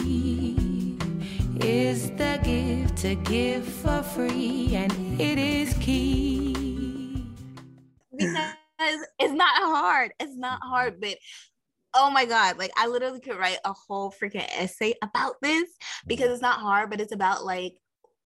is 1.63 2.11
the 2.11 2.39
gift 2.43 2.97
to 2.97 3.15
give 3.15 3.65
for 3.65 4.01
free, 4.03 4.75
and 4.75 4.91
it 5.19 5.37
is 5.37 5.73
key. 5.77 7.25
Because 8.11 9.05
it's 9.19 9.33
not 9.33 9.55
hard. 9.55 10.13
It's 10.19 10.35
not 10.35 10.59
hard, 10.63 10.99
but 10.99 11.17
oh 11.93 12.09
my 12.09 12.23
god 12.25 12.57
like 12.57 12.71
i 12.77 12.87
literally 12.87 13.19
could 13.19 13.37
write 13.37 13.57
a 13.65 13.73
whole 13.73 14.11
freaking 14.11 14.47
essay 14.57 14.93
about 15.01 15.35
this 15.41 15.69
because 16.07 16.29
it's 16.29 16.41
not 16.41 16.59
hard 16.59 16.89
but 16.89 17.01
it's 17.01 17.11
about 17.11 17.43
like 17.43 17.73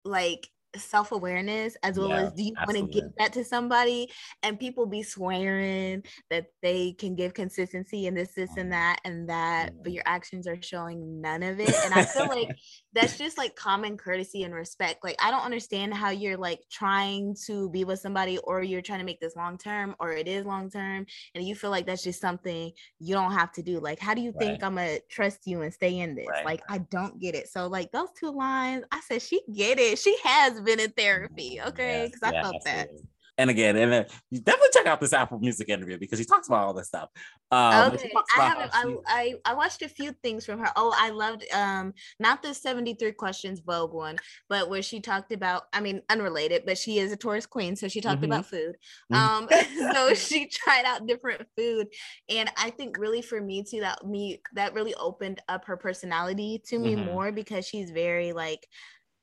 like 0.06 0.48
self-awareness 0.76 1.76
as 1.82 1.98
well 1.98 2.10
yeah, 2.10 2.24
as 2.24 2.34
do 2.34 2.44
you 2.44 2.54
want 2.68 2.78
to 2.78 2.88
give 2.88 3.10
that 3.18 3.34
to 3.34 3.44
somebody 3.44 4.10
and 4.44 4.60
people 4.60 4.86
be 4.86 5.02
swearing 5.02 6.04
that 6.30 6.46
they 6.62 6.94
can 6.94 7.16
give 7.16 7.34
consistency 7.34 8.08
and 8.08 8.16
this 8.16 8.34
this 8.34 8.58
and 8.58 8.72
that 8.72 9.00
and 9.04 9.30
that 9.30 9.72
but 9.82 9.92
your 9.92 10.04
actions 10.06 10.46
are 10.46 10.62
showing 10.62 11.22
none 11.22 11.42
of 11.42 11.60
it 11.60 11.74
and 11.86 11.94
i 11.94 12.04
feel 12.04 12.28
like 12.28 12.56
that's 12.94 13.18
just 13.18 13.38
like 13.38 13.56
common 13.56 13.98
courtesy 13.98 14.44
and 14.44 14.54
respect 14.54 15.04
like 15.04 15.16
i 15.22 15.30
don't 15.30 15.44
understand 15.44 15.94
how 15.94 16.10
you're 16.10 16.38
like 16.38 16.62
trying 16.72 17.36
to 17.46 17.70
be 17.70 17.84
with 17.84 18.00
somebody 18.00 18.38
or 18.40 18.64
you're 18.64 18.82
trying 18.82 19.00
to 19.00 19.06
make 19.06 19.20
this 19.20 19.36
long 19.36 19.58
term 19.58 19.96
or 20.00 20.14
it 20.14 20.28
is 20.28 20.46
long 20.46 20.70
term 20.70 21.06
and 21.36 21.44
you 21.44 21.54
feel 21.54 21.70
like 21.70 21.86
that's 21.86 22.04
just 22.04 22.22
something 22.22 22.72
you 23.00 23.14
don't 23.14 23.34
have 23.34 23.52
to 23.52 23.62
do 23.62 23.80
like 23.80 24.00
how 24.00 24.14
do 24.14 24.22
you 24.22 24.32
right. 24.32 24.40
think 24.40 24.64
i'm 24.64 24.76
gonna 24.76 25.00
trust 25.10 25.42
you 25.46 25.62
and 25.62 25.74
stay 25.74 26.00
in 26.00 26.16
this 26.16 26.28
right. 26.30 26.46
like 26.46 26.62
i 26.70 26.78
don't 26.78 27.20
get 27.20 27.36
it 27.36 27.48
so 27.48 27.68
like 27.68 27.92
those 27.92 28.10
two 28.18 28.32
lines 28.32 28.84
i 28.92 29.00
said 29.02 29.22
she 29.22 29.42
get 29.54 29.78
it 29.80 30.00
she 30.00 30.16
has 30.24 30.60
been 30.62 30.80
in 30.80 30.92
therapy 30.92 31.60
mm, 31.62 31.68
okay 31.68 32.06
because 32.06 32.24
i 32.24 32.32
felt 32.42 32.56
absolutely. 32.56 32.98
that 32.98 33.17
and 33.38 33.50
again, 33.50 33.78
and 33.78 33.92
then 33.92 34.06
you 34.32 34.40
definitely 34.40 34.70
check 34.74 34.86
out 34.88 35.00
this 35.00 35.14
Apple 35.14 35.40
Music 35.40 35.70
interview 35.70 35.98
because 35.98 36.20
he 36.20 36.26
talks 36.26 36.48
about 36.48 36.66
all 36.66 36.74
this 36.74 36.88
stuff. 36.88 37.10
Um, 37.52 37.94
okay, 37.94 38.12
I 38.38 38.42
haven't. 38.42 38.72
I, 38.74 38.96
I, 39.08 39.34
I 39.46 39.54
watched 39.54 39.82
a 39.82 39.90
few 39.90 40.12
things 40.24 40.46
from 40.46 40.60
her. 40.60 40.70
Oh, 40.76 40.94
I 40.98 41.12
loved 41.12 41.46
um 41.54 41.94
not 42.20 42.42
the 42.42 42.54
seventy 42.54 42.94
three 42.94 43.12
questions 43.12 43.60
Vogue 43.60 43.94
one, 43.94 44.18
but 44.50 44.70
where 44.70 44.82
she 44.82 45.00
talked 45.00 45.32
about. 45.32 45.64
I 45.72 45.80
mean, 45.80 46.02
unrelated, 46.10 46.64
but 46.66 46.78
she 46.78 47.00
is 47.00 47.12
a 47.12 47.18
Taurus 47.18 47.46
queen, 47.46 47.76
so 47.76 47.88
she 47.88 48.02
talked 48.02 48.22
mm-hmm. 48.22 48.32
about 48.32 48.46
food. 48.48 48.76
Mm-hmm. 49.12 49.86
Um, 49.86 49.94
so 49.94 50.14
she 50.14 50.48
tried 50.48 50.86
out 50.86 51.08
different 51.08 51.46
food, 51.56 51.88
and 52.30 52.52
I 52.58 52.72
think 52.72 52.98
really 52.98 53.22
for 53.22 53.40
me 53.40 53.64
too 53.64 53.82
that 53.82 54.06
me 54.06 54.42
that 54.54 54.74
really 54.74 54.96
opened 54.96 55.42
up 55.48 55.66
her 55.66 55.78
personality 55.78 56.62
to 56.66 56.80
me 56.80 56.96
mm-hmm. 56.96 57.06
more 57.06 57.32
because 57.32 57.66
she's 57.66 57.92
very 57.92 58.34
like 58.34 58.68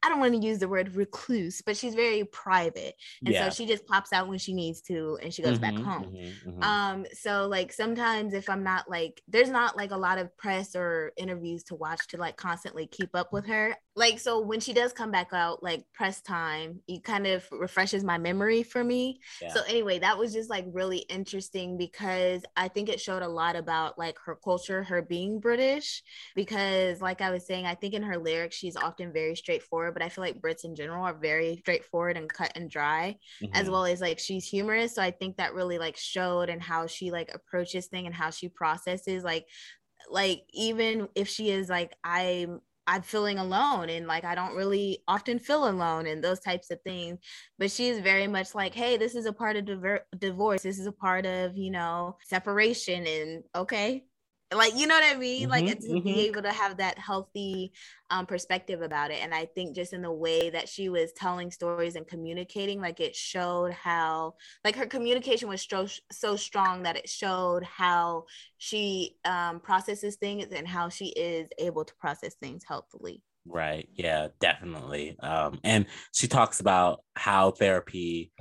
I 0.05 0.11
don't 0.11 0.21
want 0.21 0.35
to 0.35 0.47
use 0.47 0.59
the 0.59 0.69
word 0.69 0.95
recluse, 0.95 1.62
but 1.62 1.79
she's 1.79 1.95
very 1.95 2.25
private. 2.25 2.95
And 3.25 3.33
yeah. 3.33 3.49
so 3.49 3.55
she 3.55 3.67
just 3.67 3.87
pops 3.87 4.12
out 4.12 4.29
when 4.29 4.38
she 4.38 4.53
needs 4.53 4.83
to 4.83 5.19
and 5.23 5.33
she 5.33 5.40
goes 5.40 5.59
mm-hmm, 5.59 5.77
back 5.77 5.85
home. 5.85 6.12
Mm-hmm, 6.12 6.51
mm-hmm. 6.51 6.62
Um, 6.62 7.07
so 7.14 7.47
like 7.49 7.73
sometimes 7.73 8.35
if 8.35 8.51
I'm 8.51 8.62
not 8.62 8.90
like 8.90 9.23
there's 9.29 9.49
not 9.49 9.79
like 9.79 9.93
a 9.93 9.97
lot 9.97 10.19
of 10.19 10.37
press 10.37 10.77
or 10.77 11.12
interviews 11.17 11.64
to 11.64 11.75
watch 11.75 12.07
to 12.09 12.19
like 12.19 12.37
constantly 12.37 12.87
keep 12.87 13.17
up 13.17 13.33
with 13.33 13.47
her. 13.47 13.75
Like 13.97 14.19
so 14.19 14.40
when 14.40 14.61
she 14.61 14.75
does 14.75 14.93
come 14.93 15.11
back 15.11 15.29
out, 15.33 15.62
like 15.62 15.87
press 15.95 16.21
time, 16.21 16.81
it 16.87 17.03
kind 17.03 17.27
of 17.27 17.47
refreshes 17.51 18.05
my 18.05 18.19
memory 18.19 18.62
for 18.62 18.85
me. 18.85 19.21
Yeah. 19.40 19.55
So 19.55 19.62
anyway, 19.67 20.01
that 20.01 20.19
was 20.19 20.35
just 20.35 20.51
like 20.51 20.67
really 20.71 20.99
interesting 20.99 21.79
because 21.79 22.43
I 22.57 22.69
think 22.69 22.90
it 22.90 23.01
showed 23.01 23.23
a 23.23 23.29
lot 23.29 23.57
about 23.57 23.99
like 23.99 24.19
her 24.27 24.35
culture, 24.35 24.83
her 24.83 25.01
being 25.01 25.40
British. 25.40 26.03
Because 26.35 27.01
like 27.01 27.23
I 27.23 27.31
was 27.31 27.47
saying, 27.47 27.64
I 27.64 27.75
think 27.75 27.95
in 27.95 28.03
her 28.03 28.19
lyrics, 28.19 28.57
she's 28.57 28.77
often 28.77 29.11
very 29.11 29.35
straightforward 29.35 29.93
but 29.94 30.02
I 30.02 30.09
feel 30.09 30.22
like 30.22 30.40
Brits 30.40 30.64
in 30.64 30.74
general 30.74 31.04
are 31.04 31.14
very 31.14 31.57
straightforward 31.59 32.16
and 32.16 32.28
cut 32.28 32.52
and 32.54 32.70
dry, 32.70 33.16
mm-hmm. 33.42 33.54
as 33.54 33.70
well 33.70 33.87
as 33.87 34.00
like 34.00 34.18
she's 34.18 34.46
humorous. 34.46 34.94
So 34.94 35.02
I 35.02 35.11
think 35.11 35.37
that 35.37 35.54
really 35.54 35.78
like 35.78 35.96
showed 35.96 36.50
and 36.50 36.62
how 36.62 36.87
she 36.87 37.11
like 37.11 37.30
approaches 37.33 37.87
thing 37.87 38.07
and 38.07 38.14
how 38.14 38.30
she 38.30 38.48
processes 38.48 39.24
like 39.24 39.46
like 40.11 40.42
even 40.52 41.09
if 41.14 41.28
she 41.28 41.50
is 41.50 41.68
like 41.68 41.94
I'm 42.04 42.61
I'm 42.87 43.02
feeling 43.02 43.38
alone 43.38 43.88
and 43.88 44.07
like 44.07 44.24
I 44.24 44.35
don't 44.35 44.54
really 44.54 45.02
often 45.09 45.38
feel 45.38 45.68
alone 45.68 46.07
and 46.07 46.22
those 46.22 46.40
types 46.40 46.70
of 46.70 46.80
things. 46.83 47.18
But 47.59 47.70
she's 47.70 47.98
very 48.00 48.26
much 48.26 48.54
like, 48.54 48.74
hey, 48.74 48.96
this 48.96 49.14
is 49.14 49.26
a 49.26 49.33
part 49.33 49.57
of 49.57 49.64
diver- 49.64 50.07
divorce. 50.18 50.62
This 50.62 50.78
is 50.78 50.87
a 50.87 50.92
part 50.92 51.24
of, 51.24 51.57
you 51.57 51.70
know, 51.70 52.18
separation. 52.24 53.07
And 53.07 53.42
okay, 53.54 54.04
like 54.52 54.76
you 54.76 54.87
know 54.87 54.94
what 54.94 55.04
i 55.04 55.18
mean? 55.18 55.42
Mm-hmm, 55.42 55.50
like 55.50 55.80
to 55.80 55.87
mm-hmm. 55.87 56.04
be 56.04 56.20
able 56.26 56.42
to 56.42 56.52
have 56.52 56.76
that 56.76 56.98
healthy 56.98 57.72
um, 58.11 58.26
perspective 58.26 58.83
about 58.83 59.11
it. 59.11 59.20
And 59.22 59.35
i 59.35 59.46
think 59.46 59.74
just 59.74 59.92
in 59.92 60.02
the 60.02 60.12
way 60.12 60.50
that 60.50 60.68
she 60.68 60.88
was 60.88 61.12
telling 61.12 61.50
stories 61.50 61.96
and 61.96 62.07
communicating 62.07 62.80
like 62.80 63.00
it 63.00 63.16
showed 63.16 63.72
how 63.72 64.35
like 64.64 64.76
her 64.76 64.87
communication 64.87 65.48
was 65.48 65.66
so, 65.68 65.87
so 66.12 66.37
strong 66.37 66.83
that 66.83 66.96
it 66.96 67.09
showed 67.09 67.64
how 67.64 68.24
she 68.59 69.16
um, 69.24 69.61
processes 69.61 70.16
things 70.16 70.46
and 70.52 70.68
how 70.68 70.88
she 70.88 71.07
is 71.07 71.48
able 71.59 71.85
to 71.85 71.94
process 71.96 72.35
things 72.35 72.64
healthfully. 72.66 73.22
Right. 73.46 73.88
Yeah 73.94 74.28
definitely. 74.40 75.16
Um, 75.20 75.61
and 75.64 75.87
she 76.12 76.28
talks 76.28 76.61
about 76.61 77.00
how 77.14 77.50
therapy 77.50 78.33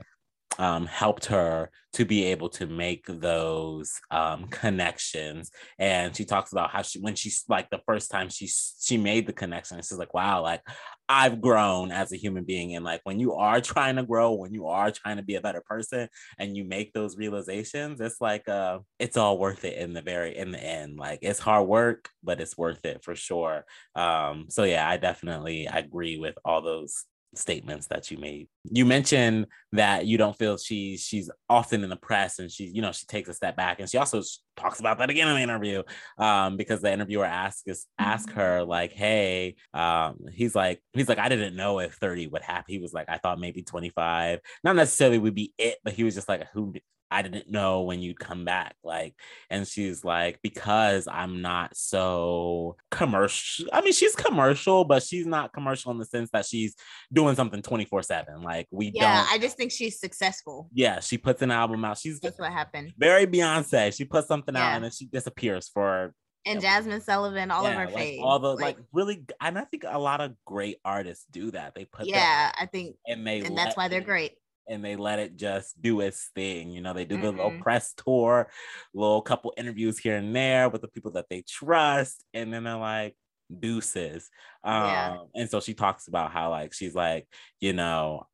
um, 0.60 0.86
helped 0.86 1.26
her 1.26 1.70
to 1.94 2.06
be 2.06 2.26
able 2.26 2.50
to 2.50 2.66
make 2.66 3.06
those 3.08 3.94
um, 4.12 4.48
connections. 4.48 5.52
And 5.78 6.16
she 6.16 6.26
talks 6.26 6.52
about 6.52 6.72
how 6.72 6.82
she, 6.82 7.00
when 7.00 7.16
she's 7.16 7.44
like 7.48 7.70
the 7.70 7.82
first 7.86 8.12
time 8.12 8.30
she 8.30 8.48
she 8.48 8.98
made 8.98 9.28
the 9.28 9.34
connection, 9.34 9.78
she's 9.78 9.94
like, 9.94 10.14
"Wow, 10.14 10.42
like 10.42 10.62
I've 11.08 11.42
grown 11.42 11.92
as 11.92 12.12
a 12.12 12.18
human 12.18 12.44
being." 12.44 12.76
And 12.76 12.86
like 12.86 13.02
when 13.04 13.20
you 13.20 13.34
are 13.34 13.62
trying 13.62 13.96
to 13.98 14.04
grow, 14.04 14.34
when 14.34 14.54
you 14.54 14.68
are 14.68 14.92
trying 14.92 15.18
to 15.18 15.24
be 15.24 15.36
a 15.36 15.42
better 15.42 15.62
person, 15.66 16.08
and 16.40 16.56
you 16.58 16.64
make 16.64 16.94
those 16.94 17.18
realizations, 17.18 18.02
it's 18.02 18.22
like 18.22 18.48
uh, 18.50 18.80
it's 19.00 19.18
all 19.18 19.38
worth 19.38 19.66
it 19.66 19.78
in 19.78 19.94
the 19.94 20.02
very 20.02 20.36
in 20.38 20.52
the 20.52 20.64
end. 20.64 20.98
Like 20.98 21.20
it's 21.22 21.40
hard 21.40 21.68
work, 21.68 22.10
but 22.24 22.42
it's 22.42 22.58
worth 22.58 22.84
it 22.86 23.04
for 23.04 23.16
sure. 23.16 23.66
Um, 23.96 24.46
so 24.50 24.64
yeah, 24.64 24.88
I 24.88 24.98
definitely 24.98 25.68
agree 25.68 26.18
with 26.18 26.36
all 26.46 26.62
those 26.62 27.06
statements 27.36 27.88
that 27.88 28.10
you 28.12 28.18
made. 28.18 28.48
You 28.64 28.86
mentioned 28.86 29.48
that 29.72 30.06
you 30.06 30.18
don't 30.18 30.38
feel 30.38 30.58
she's 30.58 31.02
she's 31.02 31.30
often 31.50 31.84
in 31.84 31.90
the 31.90 31.96
press 31.96 32.40
and 32.40 32.52
she, 32.52 32.66
you 32.66 32.82
know, 32.82 32.92
she 32.92 33.06
takes 33.06 33.30
a 33.30 33.34
step 33.34 33.56
back 33.56 33.80
and 33.80 33.90
she 33.90 33.98
also 33.98 34.22
talks 34.56 34.80
about 34.80 35.00
that 35.00 35.10
again 35.10 35.28
in 35.28 35.36
the 35.36 35.42
interview 35.42 35.84
um, 36.18 36.58
because 36.58 36.82
the 36.82 36.92
interviewer 36.92 37.26
asks 37.26 37.68
us 37.68 37.86
ask 37.98 38.30
mm-hmm. 38.30 38.40
her 38.40 38.64
like, 38.64 38.94
hey, 38.94 39.56
um, 39.74 40.20
he's 40.32 40.56
like 40.56 40.82
he's 40.94 41.10
like 41.10 41.20
I 41.20 41.30
didn't 41.30 41.56
know 41.56 41.80
if 41.80 41.94
30 41.96 42.28
would 42.28 42.42
happen. 42.42 42.66
He 42.74 42.80
was 42.80 42.94
like 42.94 43.10
I 43.10 43.18
thought 43.18 43.40
maybe 43.40 43.64
25, 43.64 44.40
not 44.64 44.76
necessarily 44.76 45.18
would 45.18 45.36
be 45.36 45.54
it, 45.58 45.78
but 45.84 45.94
he 45.94 46.04
was 46.04 46.16
just 46.16 46.30
like 46.30 46.48
who 46.54 46.74
I 47.14 47.22
didn't 47.22 47.50
know 47.50 47.84
when 47.84 48.02
you'd 48.02 48.20
come 48.20 48.44
back. 48.44 48.76
Like, 48.84 49.14
and 49.50 49.68
she's 49.68 50.04
like, 50.04 50.40
because 50.42 51.08
I'm 51.08 51.42
not 51.42 51.78
so 51.78 52.76
commercial. 52.90 53.68
I 53.72 53.82
mean, 53.82 53.94
she's 53.94 54.16
commercial, 54.16 54.84
but 54.84 55.04
she's 55.04 55.28
not 55.28 55.54
commercial 55.54 55.92
in 55.92 56.00
the 56.00 56.06
sense 56.06 56.30
that 56.34 56.46
she's 56.46 56.76
doing 57.12 57.36
something 57.36 57.62
24 57.62 58.02
7. 58.02 58.42
Like, 58.42 58.68
we 58.72 58.92
yeah, 58.94 59.24
don't. 59.24 59.34
I 59.34 59.38
just 59.38 59.58
think 59.58 59.72
she's 59.72 60.00
successful. 60.00 60.70
Yeah, 60.74 61.00
she 61.00 61.18
puts 61.18 61.42
an 61.42 61.52
album 61.52 61.86
out. 61.86 62.00
She's 62.00 62.20
that's 62.20 62.40
what 62.40 62.52
happened. 62.52 62.94
Very 62.98 63.28
Beyonce. 63.28 63.96
She 63.96 64.06
puts 64.06 64.28
something 64.28 64.56
yeah. 64.56 64.70
out 64.70 64.76
and 64.76 64.84
then 64.86 64.92
she 64.92 65.06
disappears 65.06 65.70
for 65.70 66.14
and 66.46 66.62
Jazmine 66.62 67.02
Sullivan, 67.02 67.52
all 67.52 67.64
yeah, 67.64 67.70
of 67.70 67.90
her 67.90 67.96
like 67.96 68.18
all 68.22 68.40
the 68.40 68.50
like, 68.50 68.62
like, 68.62 68.78
really, 68.92 69.24
and 69.40 69.58
I 69.58 69.62
think 69.64 69.86
a 69.88 69.98
lot 69.98 70.20
of 70.20 70.34
great 70.46 70.78
artists 70.84 71.26
do 71.32 71.52
that. 71.52 71.74
They 71.74 71.86
put 71.86 72.06
yeah, 72.06 72.52
I 72.60 72.66
think, 72.66 72.98
and 73.08 73.26
they 73.26 73.42
and 73.42 73.58
that's 73.58 73.78
why 73.78 73.88
they're 73.88 74.02
great 74.02 74.34
and 74.68 74.84
they 74.84 74.96
let 74.96 75.20
it 75.20 75.36
just 75.36 75.82
do 75.82 76.02
its 76.02 76.30
thing. 76.36 76.72
You 76.72 76.82
know, 76.82 76.94
they 76.94 77.06
do 77.06 77.16
mm-hmm. 77.16 77.26
the 77.26 77.32
little 77.32 77.52
mm-hmm. 77.52 77.62
press 77.62 77.94
tour, 77.94 78.50
little 78.94 79.22
couple 79.22 79.54
interviews 79.58 80.00
here 80.00 80.18
and 80.18 80.36
there 80.36 80.70
with 80.70 80.82
the 80.82 80.88
people 80.88 81.12
that 81.12 81.28
they 81.30 81.44
trust, 81.48 82.24
and 82.34 82.54
then 82.54 82.64
they're 82.64 82.76
like, 82.76 83.16
deuces. 83.60 84.30
Um, 84.64 84.84
yeah. 84.84 85.18
and 85.36 85.50
so 85.50 85.60
she 85.60 85.74
talks 85.74 86.08
about 86.08 86.32
how 86.32 86.50
like 86.50 86.74
she's 86.74 86.96
like, 86.96 87.28
you 87.60 87.74
know, 87.74 88.28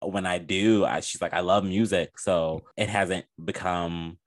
when 0.00 0.26
I 0.26 0.38
do, 0.38 0.84
I, 0.84 1.00
she's 1.00 1.22
like, 1.22 1.34
I 1.34 1.40
love 1.40 1.64
music, 1.64 2.18
so 2.18 2.62
it 2.76 2.88
hasn't 2.88 3.24
become, 3.42 4.18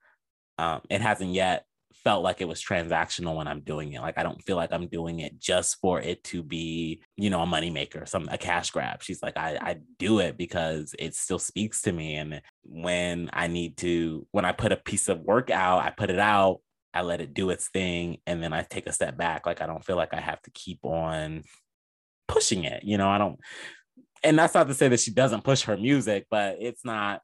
um, 0.58 0.82
it 0.90 1.02
hasn't 1.02 1.32
yet 1.32 1.67
felt 2.08 2.24
like 2.24 2.40
it 2.40 2.48
was 2.48 2.64
transactional 2.64 3.36
when 3.36 3.50
I'm 3.50 3.60
doing 3.60 3.92
it. 3.92 4.00
Like 4.00 4.18
I 4.18 4.24
don't 4.24 4.42
feel 4.42 4.56
like 4.56 4.72
I'm 4.72 4.88
doing 4.88 5.20
it 5.20 5.42
just 5.42 5.76
for 5.82 6.00
it 6.00 6.24
to 6.24 6.42
be, 6.42 7.04
you 7.18 7.30
know, 7.30 7.42
a 7.42 7.46
moneymaker, 7.46 8.08
some 8.08 8.30
a 8.32 8.38
cash 8.38 8.72
grab. 8.72 9.04
She's 9.04 9.22
like, 9.22 9.36
I, 9.36 9.58
I 9.60 9.76
do 10.00 10.20
it 10.20 10.38
because 10.38 10.96
it 10.98 11.16
still 11.16 11.38
speaks 11.38 11.82
to 11.82 11.92
me. 11.92 12.16
And 12.16 12.42
when 12.64 13.30
I 13.34 13.48
need 13.48 13.76
to, 13.80 14.26
when 14.32 14.46
I 14.46 14.54
put 14.54 14.72
a 14.72 14.78
piece 14.78 15.10
of 15.10 15.20
work 15.20 15.50
out, 15.50 15.84
I 15.84 15.90
put 15.90 16.10
it 16.10 16.18
out, 16.18 16.62
I 16.94 17.02
let 17.02 17.20
it 17.20 17.34
do 17.34 17.50
its 17.50 17.68
thing, 17.68 18.20
and 18.26 18.42
then 18.42 18.54
I 18.54 18.62
take 18.62 18.88
a 18.88 18.94
step 18.94 19.18
back. 19.18 19.46
Like 19.46 19.60
I 19.62 19.68
don't 19.68 19.84
feel 19.84 19.98
like 19.98 20.14
I 20.14 20.22
have 20.22 20.42
to 20.44 20.52
keep 20.52 20.86
on 20.86 21.44
pushing 22.30 22.64
it. 22.64 22.86
You 22.86 22.98
know, 22.98 23.10
I 23.10 23.18
don't 23.18 23.38
and 24.24 24.40
that's 24.40 24.54
not 24.54 24.68
to 24.68 24.74
say 24.74 24.88
that 24.88 25.02
she 25.02 25.12
doesn't 25.12 25.44
push 25.44 25.64
her 25.64 25.76
music, 25.76 26.28
but 26.32 26.56
it's 26.62 26.86
not 26.86 27.22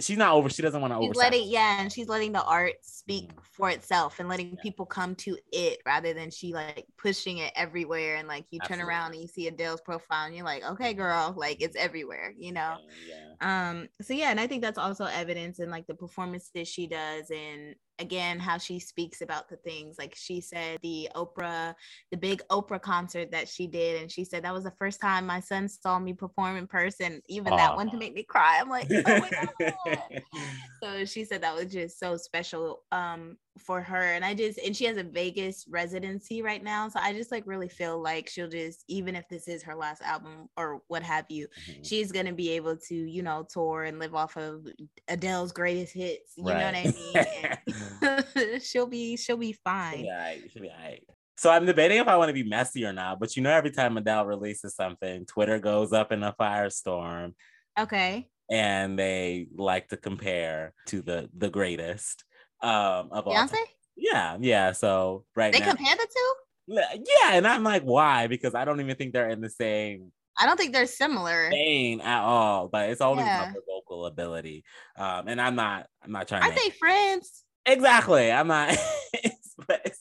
she's 0.00 0.18
not 0.18 0.34
over. 0.34 0.48
She 0.48 0.62
doesn't 0.62 0.80
want 0.80 0.92
to 0.92 0.98
over. 0.98 1.12
Letting 1.14 1.48
yeah, 1.48 1.80
and 1.80 1.92
she's 1.92 2.08
letting 2.08 2.32
the 2.32 2.42
art 2.42 2.74
speak 2.82 3.30
for 3.42 3.70
itself 3.70 4.20
and 4.20 4.28
letting 4.28 4.50
yeah. 4.50 4.62
people 4.62 4.86
come 4.86 5.14
to 5.16 5.36
it 5.52 5.80
rather 5.84 6.14
than 6.14 6.30
she 6.30 6.52
like 6.52 6.86
pushing 6.96 7.38
it 7.38 7.52
everywhere. 7.56 8.16
And 8.16 8.28
like 8.28 8.44
you 8.50 8.60
Absolutely. 8.62 8.82
turn 8.82 8.88
around 8.88 9.12
and 9.12 9.22
you 9.22 9.28
see 9.28 9.48
Adele's 9.48 9.80
profile 9.80 10.26
and 10.26 10.34
you're 10.34 10.44
like, 10.44 10.64
okay, 10.64 10.94
girl, 10.94 11.34
like 11.36 11.60
it's 11.60 11.76
everywhere, 11.76 12.32
you 12.38 12.52
know. 12.52 12.76
Yeah, 13.06 13.14
yeah. 13.40 13.70
Um. 13.70 13.88
So 14.02 14.14
yeah, 14.14 14.30
and 14.30 14.40
I 14.40 14.46
think 14.46 14.62
that's 14.62 14.78
also 14.78 15.04
evidence 15.04 15.58
in 15.58 15.70
like 15.70 15.86
the 15.86 15.94
performances 15.94 16.68
she 16.68 16.86
does 16.86 17.30
and 17.30 17.74
again 17.98 18.38
how 18.38 18.58
she 18.58 18.78
speaks 18.78 19.20
about 19.20 19.48
the 19.48 19.56
things 19.56 19.96
like 19.98 20.14
she 20.16 20.40
said 20.40 20.78
the 20.82 21.08
oprah 21.14 21.74
the 22.10 22.16
big 22.16 22.42
oprah 22.50 22.80
concert 22.80 23.30
that 23.30 23.48
she 23.48 23.66
did 23.66 24.00
and 24.00 24.10
she 24.10 24.24
said 24.24 24.42
that 24.44 24.54
was 24.54 24.64
the 24.64 24.72
first 24.72 25.00
time 25.00 25.26
my 25.26 25.40
son 25.40 25.68
saw 25.68 25.98
me 25.98 26.12
perform 26.12 26.56
in 26.56 26.66
person 26.66 27.20
even 27.28 27.54
that 27.54 27.74
one 27.74 27.90
to 27.90 27.96
make 27.96 28.14
me 28.14 28.22
cry 28.22 28.58
i'm 28.60 28.68
like 28.68 28.88
oh 29.06 29.96
so 30.82 31.04
she 31.04 31.24
said 31.24 31.42
that 31.42 31.54
was 31.54 31.72
just 31.72 31.98
so 31.98 32.16
special 32.16 32.82
um 32.92 33.36
for 33.58 33.80
her 33.80 34.12
and 34.12 34.24
i 34.24 34.32
just 34.32 34.58
and 34.58 34.76
she 34.76 34.84
has 34.84 34.96
a 34.96 35.02
vegas 35.02 35.66
residency 35.68 36.42
right 36.42 36.62
now 36.62 36.88
so 36.88 36.98
i 37.02 37.12
just 37.12 37.32
like 37.32 37.42
really 37.46 37.68
feel 37.68 38.00
like 38.00 38.28
she'll 38.28 38.48
just 38.48 38.84
even 38.88 39.14
if 39.14 39.28
this 39.28 39.48
is 39.48 39.62
her 39.62 39.74
last 39.74 40.02
album 40.02 40.48
or 40.56 40.80
what 40.88 41.02
have 41.02 41.24
you 41.28 41.46
mm-hmm. 41.68 41.82
she's 41.82 42.12
gonna 42.12 42.32
be 42.32 42.50
able 42.50 42.76
to 42.76 42.94
you 42.94 43.22
know 43.22 43.46
tour 43.48 43.84
and 43.84 43.98
live 43.98 44.14
off 44.14 44.36
of 44.36 44.66
adele's 45.08 45.52
greatest 45.52 45.92
hits 45.92 46.34
you 46.36 46.44
right. 46.44 46.58
know 46.58 46.66
what 46.66 46.74
i 46.76 47.66
mean 47.66 47.76
she'll 48.62 48.86
be 48.86 49.16
she'll 49.16 49.36
be 49.36 49.52
fine 49.64 49.96
she'll 49.96 50.02
be 50.02 50.10
all 50.10 50.18
right. 50.18 50.50
She'll 50.52 50.62
be 50.62 50.70
all 50.70 50.76
right. 50.82 51.02
So 51.36 51.50
I'm 51.50 51.66
debating 51.66 51.98
if 51.98 52.08
I 52.08 52.16
want 52.16 52.30
to 52.30 52.34
be 52.34 52.42
messy 52.42 52.84
or 52.84 52.92
not, 52.92 53.20
but 53.20 53.36
you 53.36 53.42
know, 53.42 53.50
every 53.50 53.70
time 53.70 53.96
Adele 53.96 54.26
releases 54.26 54.74
something, 54.74 55.24
Twitter 55.24 55.60
goes 55.60 55.92
up 55.92 56.10
in 56.10 56.24
a 56.24 56.32
firestorm. 56.32 57.34
Okay. 57.78 58.28
And 58.50 58.98
they 58.98 59.46
like 59.56 59.88
to 59.88 59.96
compare 59.96 60.74
to 60.86 61.00
the 61.00 61.30
the 61.36 61.48
greatest 61.48 62.24
um 62.60 63.10
of 63.12 63.26
Beyonce? 63.26 63.52
all. 63.52 63.64
Yeah, 63.96 64.36
yeah. 64.40 64.72
So 64.72 65.24
right 65.36 65.52
they 65.52 65.60
now, 65.60 65.74
compare 65.74 65.94
the 65.94 66.08
two. 66.12 66.34
Yeah, 66.66 67.32
and 67.32 67.46
I'm 67.46 67.62
like, 67.62 67.82
why? 67.82 68.26
Because 68.26 68.54
I 68.54 68.64
don't 68.64 68.80
even 68.80 68.96
think 68.96 69.12
they're 69.12 69.30
in 69.30 69.40
the 69.40 69.50
same. 69.50 70.12
I 70.38 70.46
don't 70.46 70.56
think 70.56 70.72
they're 70.72 70.86
similar. 70.86 71.50
Vein 71.50 72.00
at 72.00 72.22
all, 72.22 72.68
but 72.68 72.90
it's 72.90 73.00
always 73.00 73.24
yeah. 73.24 73.42
about 73.42 73.54
the 73.54 73.62
vocal 73.66 74.06
ability. 74.06 74.64
Um, 74.96 75.28
and 75.28 75.40
I'm 75.40 75.56
not, 75.56 75.86
I'm 76.02 76.12
not 76.12 76.28
trying. 76.28 76.42
Are 76.42 76.50
to 76.50 76.54
they 76.54 76.70
friends? 76.70 77.44
Exactly. 77.66 78.32
I'm 78.32 78.48
not. 78.48 78.76
but, 79.66 79.92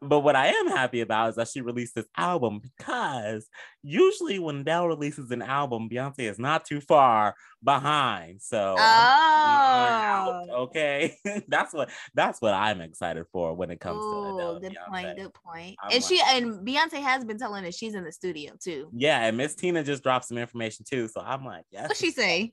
but 0.00 0.20
what 0.20 0.36
I 0.36 0.48
am 0.48 0.68
happy 0.68 1.00
about 1.00 1.30
is 1.30 1.36
that 1.36 1.48
she 1.48 1.60
released 1.60 1.94
this 1.94 2.06
album 2.16 2.60
because 2.60 3.48
usually 3.82 4.38
when 4.38 4.58
Adele 4.58 4.88
releases 4.88 5.30
an 5.30 5.42
album, 5.42 5.88
Beyonce 5.88 6.20
is 6.20 6.38
not 6.38 6.64
too 6.64 6.80
far 6.80 7.34
behind. 7.62 8.42
So 8.42 8.76
oh. 8.78 10.46
okay, 10.50 11.16
that's 11.48 11.72
what 11.72 11.90
that's 12.14 12.40
what 12.40 12.54
I'm 12.54 12.80
excited 12.80 13.26
for 13.32 13.54
when 13.54 13.70
it 13.70 13.80
comes 13.80 14.04
Ooh, 14.04 14.12
to 14.12 14.34
Adele. 14.34 14.60
Good 14.60 14.72
Beyonce. 14.72 14.90
point. 14.90 15.18
Good 15.18 15.34
point. 15.34 15.76
I'm 15.82 15.92
and 15.92 16.02
like, 16.02 16.08
she 16.08 16.20
and 16.26 16.66
Beyonce 16.66 17.02
has 17.02 17.24
been 17.24 17.38
telling 17.38 17.64
us 17.64 17.76
she's 17.76 17.94
in 17.94 18.04
the 18.04 18.12
studio 18.12 18.52
too. 18.62 18.90
Yeah, 18.92 19.24
and 19.24 19.36
Miss 19.36 19.54
Tina 19.54 19.82
just 19.82 20.02
dropped 20.02 20.26
some 20.26 20.38
information 20.38 20.84
too. 20.88 21.08
So 21.08 21.20
I'm 21.20 21.44
like, 21.44 21.64
yes. 21.70 21.88
What 21.88 21.96
she 21.96 22.10
say? 22.10 22.52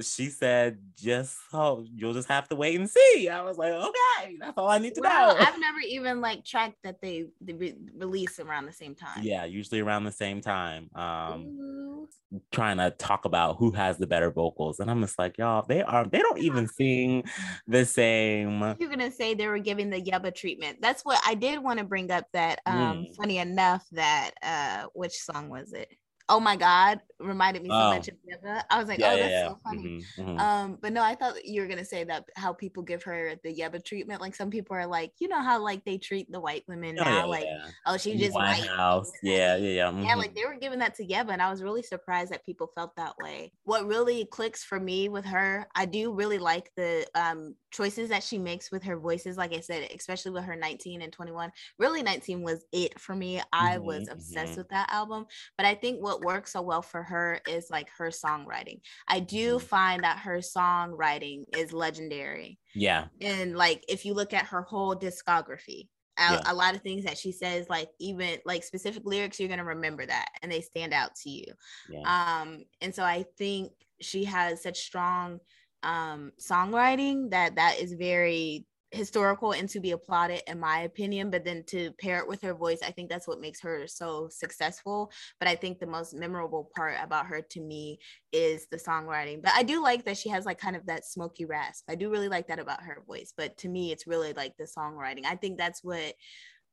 She 0.00 0.26
said, 0.26 0.78
just 0.96 1.36
oh, 1.52 1.84
you'll 1.94 2.14
just 2.14 2.28
have 2.28 2.48
to 2.48 2.56
wait 2.56 2.78
and 2.78 2.88
see. 2.88 3.28
I 3.28 3.42
was 3.42 3.58
like, 3.58 3.72
okay, 3.72 4.36
that's 4.40 4.56
all 4.56 4.68
I 4.68 4.78
need 4.78 4.94
to 4.94 5.00
well, 5.00 5.34
know. 5.34 5.40
I've 5.40 5.58
never 5.58 5.80
even 5.80 6.20
like 6.20 6.44
tracked 6.44 6.76
that 6.84 7.00
they, 7.00 7.26
they 7.40 7.52
re- 7.52 7.76
release 7.94 8.40
around 8.40 8.66
the 8.66 8.72
same 8.72 8.94
time. 8.94 9.22
Yeah, 9.22 9.44
usually 9.44 9.80
around 9.80 10.04
the 10.04 10.12
same 10.12 10.40
time. 10.40 10.88
Um, 10.94 12.06
trying 12.50 12.78
to 12.78 12.90
talk 12.90 13.24
about 13.24 13.56
who 13.58 13.72
has 13.72 13.98
the 13.98 14.06
better 14.06 14.30
vocals, 14.30 14.80
and 14.80 14.90
I'm 14.90 15.00
just 15.00 15.18
like, 15.18 15.38
y'all, 15.38 15.64
they 15.66 15.82
are 15.82 16.06
they 16.06 16.20
don't 16.20 16.38
even 16.38 16.66
sing 16.68 17.24
the 17.66 17.84
same. 17.84 18.60
You're 18.78 18.90
gonna 18.90 19.10
say 19.10 19.34
they 19.34 19.48
were 19.48 19.58
giving 19.58 19.90
the 19.90 20.00
Yebba 20.00 20.34
treatment. 20.34 20.78
That's 20.80 21.02
what 21.02 21.20
I 21.26 21.34
did 21.34 21.62
want 21.62 21.78
to 21.78 21.84
bring 21.84 22.10
up. 22.10 22.26
That 22.32 22.60
um, 22.66 23.06
mm. 23.06 23.16
funny 23.16 23.38
enough, 23.38 23.86
that 23.92 24.30
uh, 24.42 24.86
which 24.94 25.14
song 25.14 25.48
was 25.48 25.72
it? 25.72 25.88
Oh 26.32 26.40
my 26.40 26.56
god 26.56 27.00
reminded 27.24 27.62
me 27.62 27.68
so 27.68 27.74
oh. 27.74 27.90
much 27.90 28.08
of 28.08 28.14
Yebba. 28.14 28.62
I 28.70 28.78
was 28.78 28.88
like, 28.88 28.98
yeah, 28.98 29.12
oh, 29.12 29.16
that's 29.16 29.30
yeah, 29.30 29.48
so 29.48 29.58
funny. 29.64 29.82
Mm-hmm, 29.82 30.22
mm-hmm. 30.22 30.38
Um, 30.38 30.78
but 30.80 30.92
no, 30.92 31.02
I 31.02 31.14
thought 31.14 31.44
you 31.44 31.60
were 31.60 31.68
gonna 31.68 31.84
say 31.84 32.04
that 32.04 32.24
how 32.36 32.52
people 32.52 32.82
give 32.82 33.02
her 33.04 33.34
the 33.42 33.54
Yebba 33.54 33.84
treatment. 33.84 34.20
Like 34.20 34.34
some 34.34 34.50
people 34.50 34.76
are 34.76 34.86
like, 34.86 35.12
you 35.18 35.28
know 35.28 35.40
how 35.40 35.62
like 35.62 35.84
they 35.84 35.98
treat 35.98 36.30
the 36.30 36.40
white 36.40 36.64
women 36.68 36.96
oh, 37.00 37.04
now, 37.04 37.26
like, 37.26 37.46
oh, 37.86 37.96
she 37.96 38.16
just 38.16 38.34
White, 38.34 38.60
white 38.60 38.68
House. 38.68 39.10
Yeah, 39.22 39.56
yeah, 39.56 39.68
yeah. 39.68 39.86
Mm-hmm. 39.86 40.02
Yeah, 40.04 40.14
like 40.16 40.34
they 40.34 40.44
were 40.44 40.56
giving 40.60 40.78
that 40.80 40.94
to 40.96 41.06
Yebba, 41.06 41.30
and 41.30 41.42
I 41.42 41.50
was 41.50 41.62
really 41.62 41.82
surprised 41.82 42.32
that 42.32 42.44
people 42.44 42.70
felt 42.74 42.94
that 42.96 43.14
way. 43.22 43.52
What 43.64 43.86
really 43.86 44.24
clicks 44.26 44.64
for 44.64 44.80
me 44.80 45.08
with 45.08 45.24
her, 45.26 45.66
I 45.74 45.86
do 45.86 46.12
really 46.12 46.38
like 46.38 46.70
the 46.76 47.06
um 47.14 47.54
choices 47.72 48.10
that 48.10 48.22
she 48.22 48.38
makes 48.38 48.70
with 48.70 48.82
her 48.84 48.98
voices. 48.98 49.36
Like 49.36 49.54
I 49.54 49.60
said, 49.60 49.88
especially 49.94 50.32
with 50.32 50.44
her 50.44 50.54
19 50.54 51.02
and 51.02 51.12
21. 51.12 51.50
Really, 51.78 52.02
19 52.02 52.42
was 52.42 52.64
it 52.72 53.00
for 53.00 53.16
me. 53.16 53.40
I 53.52 53.78
was 53.78 54.04
mm-hmm, 54.04 54.12
obsessed 54.12 54.52
mm-hmm. 54.52 54.60
with 54.60 54.68
that 54.68 54.92
album. 54.92 55.26
But 55.56 55.66
I 55.66 55.74
think 55.74 56.02
what 56.02 56.22
works 56.22 56.52
so 56.52 56.62
well 56.62 56.82
for 56.82 57.02
her 57.02 57.40
is 57.48 57.68
like 57.70 57.88
her 57.98 58.08
songwriting. 58.08 58.80
I 59.08 59.20
do 59.20 59.56
mm-hmm. 59.56 59.66
find 59.66 60.04
that 60.04 60.18
her 60.18 60.38
songwriting 60.38 61.44
is 61.56 61.72
legendary. 61.72 62.58
Yeah. 62.74 63.06
And 63.20 63.56
like 63.56 63.84
if 63.88 64.04
you 64.04 64.14
look 64.14 64.32
at 64.32 64.46
her 64.46 64.62
whole 64.62 64.94
discography, 64.94 65.88
a, 66.18 66.32
yeah. 66.32 66.40
a, 66.46 66.54
lot 66.54 66.74
of 66.74 66.82
things 66.82 67.04
that 67.04 67.16
she 67.16 67.32
says 67.32 67.70
like 67.70 67.88
even 67.98 68.36
like 68.44 68.62
specific 68.62 69.02
lyrics 69.06 69.40
you're 69.40 69.48
going 69.48 69.58
to 69.58 69.64
remember 69.64 70.04
that 70.04 70.28
and 70.42 70.52
they 70.52 70.60
stand 70.60 70.92
out 70.92 71.14
to 71.14 71.30
you 71.30 71.46
yeah. 71.88 72.02
um 72.40 72.64
and 72.82 72.94
so 72.94 73.02
i 73.02 73.24
think 73.38 73.72
she 74.02 74.24
has 74.24 74.62
such 74.62 74.78
strong 74.78 75.40
um 75.82 76.32
songwriting 76.40 77.30
that 77.30 77.56
that 77.56 77.78
is 77.78 77.92
very 77.94 78.66
historical 78.92 79.52
and 79.52 79.70
to 79.70 79.80
be 79.80 79.92
applauded 79.92 80.42
in 80.46 80.60
my 80.60 80.80
opinion 80.80 81.30
but 81.30 81.44
then 81.44 81.64
to 81.64 81.90
pair 81.92 82.18
it 82.18 82.28
with 82.28 82.42
her 82.42 82.52
voice 82.52 82.80
i 82.84 82.90
think 82.90 83.08
that's 83.08 83.26
what 83.26 83.40
makes 83.40 83.60
her 83.60 83.86
so 83.86 84.28
successful. 84.30 85.10
But 85.38 85.48
i 85.48 85.54
think 85.54 85.78
the 85.78 85.86
most 85.86 86.14
memorable 86.14 86.70
part 86.76 86.96
about 87.02 87.26
her 87.26 87.40
to 87.40 87.60
me 87.60 87.98
is 88.32 88.66
the 88.70 88.76
songwriting. 88.76 89.42
But 89.42 89.52
i 89.56 89.62
do 89.62 89.82
like 89.82 90.04
that 90.04 90.18
she 90.18 90.28
has 90.28 90.44
like 90.44 90.58
kind 90.58 90.76
of 90.76 90.86
that 90.86 91.06
smoky 91.06 91.46
rasp. 91.46 91.84
I 91.88 91.94
do 91.94 92.10
really 92.10 92.28
like 92.28 92.48
that 92.48 92.58
about 92.58 92.82
her 92.82 93.02
voice 93.06 93.32
but 93.34 93.56
to 93.58 93.68
me 93.68 93.92
it's 93.92 94.06
really 94.06 94.34
like 94.34 94.56
the 94.58 94.64
songwriting. 94.64 95.24
I 95.24 95.36
think 95.36 95.56
that's 95.56 95.82
what 95.82 96.12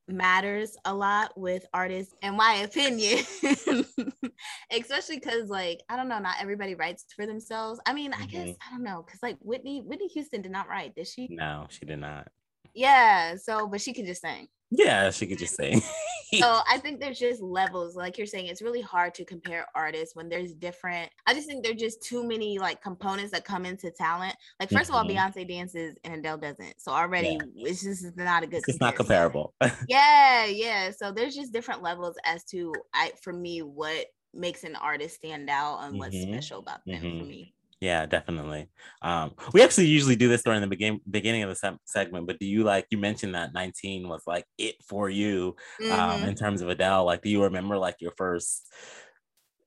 matters 0.10 0.76
a 0.86 0.94
lot 0.94 1.32
with 1.38 1.66
artists 1.74 2.14
in 2.22 2.36
my 2.36 2.56
opinion 2.56 3.24
especially 4.72 5.18
because 5.18 5.50
like 5.50 5.82
i 5.90 5.96
don't 5.96 6.08
know 6.08 6.20
not 6.20 6.36
everybody 6.42 6.76
writes 6.76 7.06
for 7.16 7.26
themselves 7.26 7.80
i 7.86 7.94
mean 7.94 8.12
mm-hmm. 8.12 8.24
i 8.24 8.26
guess 8.26 8.48
mm-hmm. 8.50 8.68
i 8.68 8.72
don't 8.72 8.84
know 8.84 9.04
because 9.06 9.20
like 9.22 9.38
whitney 9.42 9.82
whitney 9.86 10.08
houston 10.08 10.42
did 10.42 10.52
not 10.52 10.68
write 10.68 10.96
did 10.96 11.08
she 11.08 11.28
no 11.32 11.66
she 11.70 11.86
did 11.86 12.00
not 12.00 12.28
yeah 12.74 13.36
so 13.36 13.68
but 13.68 13.82
she 13.82 13.94
could 13.94 14.06
just 14.06 14.22
sing 14.22 14.48
yeah, 14.72 15.10
she 15.10 15.26
could 15.26 15.40
just 15.40 15.56
sing. 15.56 15.82
so 16.40 16.60
I 16.70 16.78
think 16.78 17.00
there's 17.00 17.20
just 17.20 17.42
levels. 17.42 17.96
Like 17.96 18.18
you're 18.18 18.28
saying, 18.28 18.48
it's 18.48 18.62
really 18.62 18.82
hard 18.82 19.14
to 19.16 19.26
compare 19.26 19.66
artists 19.76 20.16
when 20.16 20.30
there's 20.30 20.54
different. 20.54 21.10
I 21.26 21.34
just 21.34 21.48
think 21.48 21.64
there's 21.64 21.80
just 21.80 22.04
too 22.04 22.24
many 22.28 22.60
like 22.60 22.82
components 22.82 23.32
that 23.32 23.46
come 23.46 23.66
into 23.66 23.92
talent. 23.92 24.36
Like 24.60 24.70
1st 24.70 24.74
mm-hmm. 24.74 24.92
of 24.92 24.96
all, 24.96 25.06
mm-hmm. 25.06 25.40
Beyonce 25.40 25.48
dances 25.48 25.98
and 26.04 26.16
Adele 26.16 26.38
doesn't. 26.38 26.80
So 26.80 26.92
already 26.92 27.40
yeah. 27.56 27.70
it's 27.70 27.84
just 27.84 28.16
not 28.16 28.44
a 28.44 28.48
good. 28.48 28.64
It's 28.68 28.80
not 28.80 28.96
comparable. 28.96 29.54
yeah, 29.88 30.46
yeah. 30.46 30.92
So 30.92 31.12
there's 31.12 31.36
just 31.36 31.52
different 31.54 31.82
levels 31.82 32.16
as 32.26 32.44
to 32.46 32.74
I 32.94 33.12
for 33.22 33.34
me 33.34 33.62
what 33.62 34.06
makes 34.34 34.64
an 34.64 34.76
artist 34.76 35.16
stand 35.16 35.50
out 35.50 35.80
and 35.84 35.98
what's 35.98 36.16
mm-hmm. 36.16 36.34
special 36.34 36.60
about 36.60 36.86
them 36.86 37.02
mm-hmm. 37.02 37.20
for 37.20 37.26
me. 37.26 37.54
Yeah, 37.82 38.06
definitely. 38.06 38.68
Um, 39.02 39.36
we 39.54 39.64
actually 39.64 39.88
usually 39.88 40.18
do 40.18 40.28
this 40.28 40.44
during 40.44 40.60
the 40.60 40.68
begin- 40.68 41.00
beginning 41.10 41.44
of 41.44 41.50
the 41.50 41.56
se- 41.56 41.78
segment, 41.86 42.28
but 42.28 42.38
do 42.38 42.46
you 42.46 42.64
like 42.64 42.88
you 42.92 42.98
mentioned 42.98 43.36
that 43.36 43.54
19 43.54 44.10
was 44.10 44.24
like 44.28 44.46
it 44.58 44.76
for 44.84 45.10
you 45.10 45.56
um, 45.84 45.88
mm-hmm. 45.88 46.28
in 46.28 46.36
terms 46.36 46.62
of 46.62 46.68
Adele? 46.68 47.06
Like, 47.06 47.22
do 47.22 47.30
you 47.30 47.44
remember 47.44 47.78
like 47.78 47.96
your 48.02 48.12
first 48.18 48.68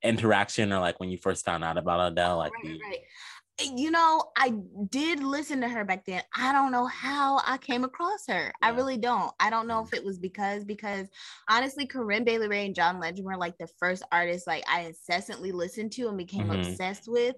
interaction 0.02 0.72
or 0.74 0.80
like 0.80 1.00
when 1.00 1.10
you 1.10 1.16
first 1.16 1.44
found 1.46 1.64
out 1.64 1.78
about 1.78 2.12
Adele? 2.12 2.36
Like, 2.36 2.52
right, 2.62 2.78
right. 2.84 2.98
You 3.60 3.90
know, 3.90 4.24
I 4.36 4.54
did 4.88 5.22
listen 5.22 5.60
to 5.60 5.68
her 5.68 5.84
back 5.84 6.06
then. 6.06 6.22
I 6.36 6.52
don't 6.52 6.72
know 6.72 6.86
how 6.86 7.40
I 7.46 7.58
came 7.58 7.84
across 7.84 8.26
her. 8.28 8.46
Yeah. 8.46 8.68
I 8.68 8.70
really 8.70 8.96
don't. 8.96 9.30
I 9.38 9.50
don't 9.50 9.68
know 9.68 9.82
mm. 9.82 9.86
if 9.86 9.94
it 9.94 10.04
was 10.04 10.18
because 10.18 10.64
because 10.64 11.08
honestly, 11.48 11.86
Corinne 11.86 12.24
Bailey 12.24 12.48
Rae 12.48 12.66
and 12.66 12.74
John 12.74 12.98
Legend 12.98 13.26
were 13.26 13.36
like 13.36 13.58
the 13.58 13.68
first 13.78 14.02
artists 14.10 14.46
like 14.46 14.64
I 14.68 14.82
incessantly 14.82 15.52
listened 15.52 15.92
to 15.92 16.08
and 16.08 16.16
became 16.16 16.48
mm-hmm. 16.48 16.70
obsessed 16.70 17.08
with. 17.08 17.36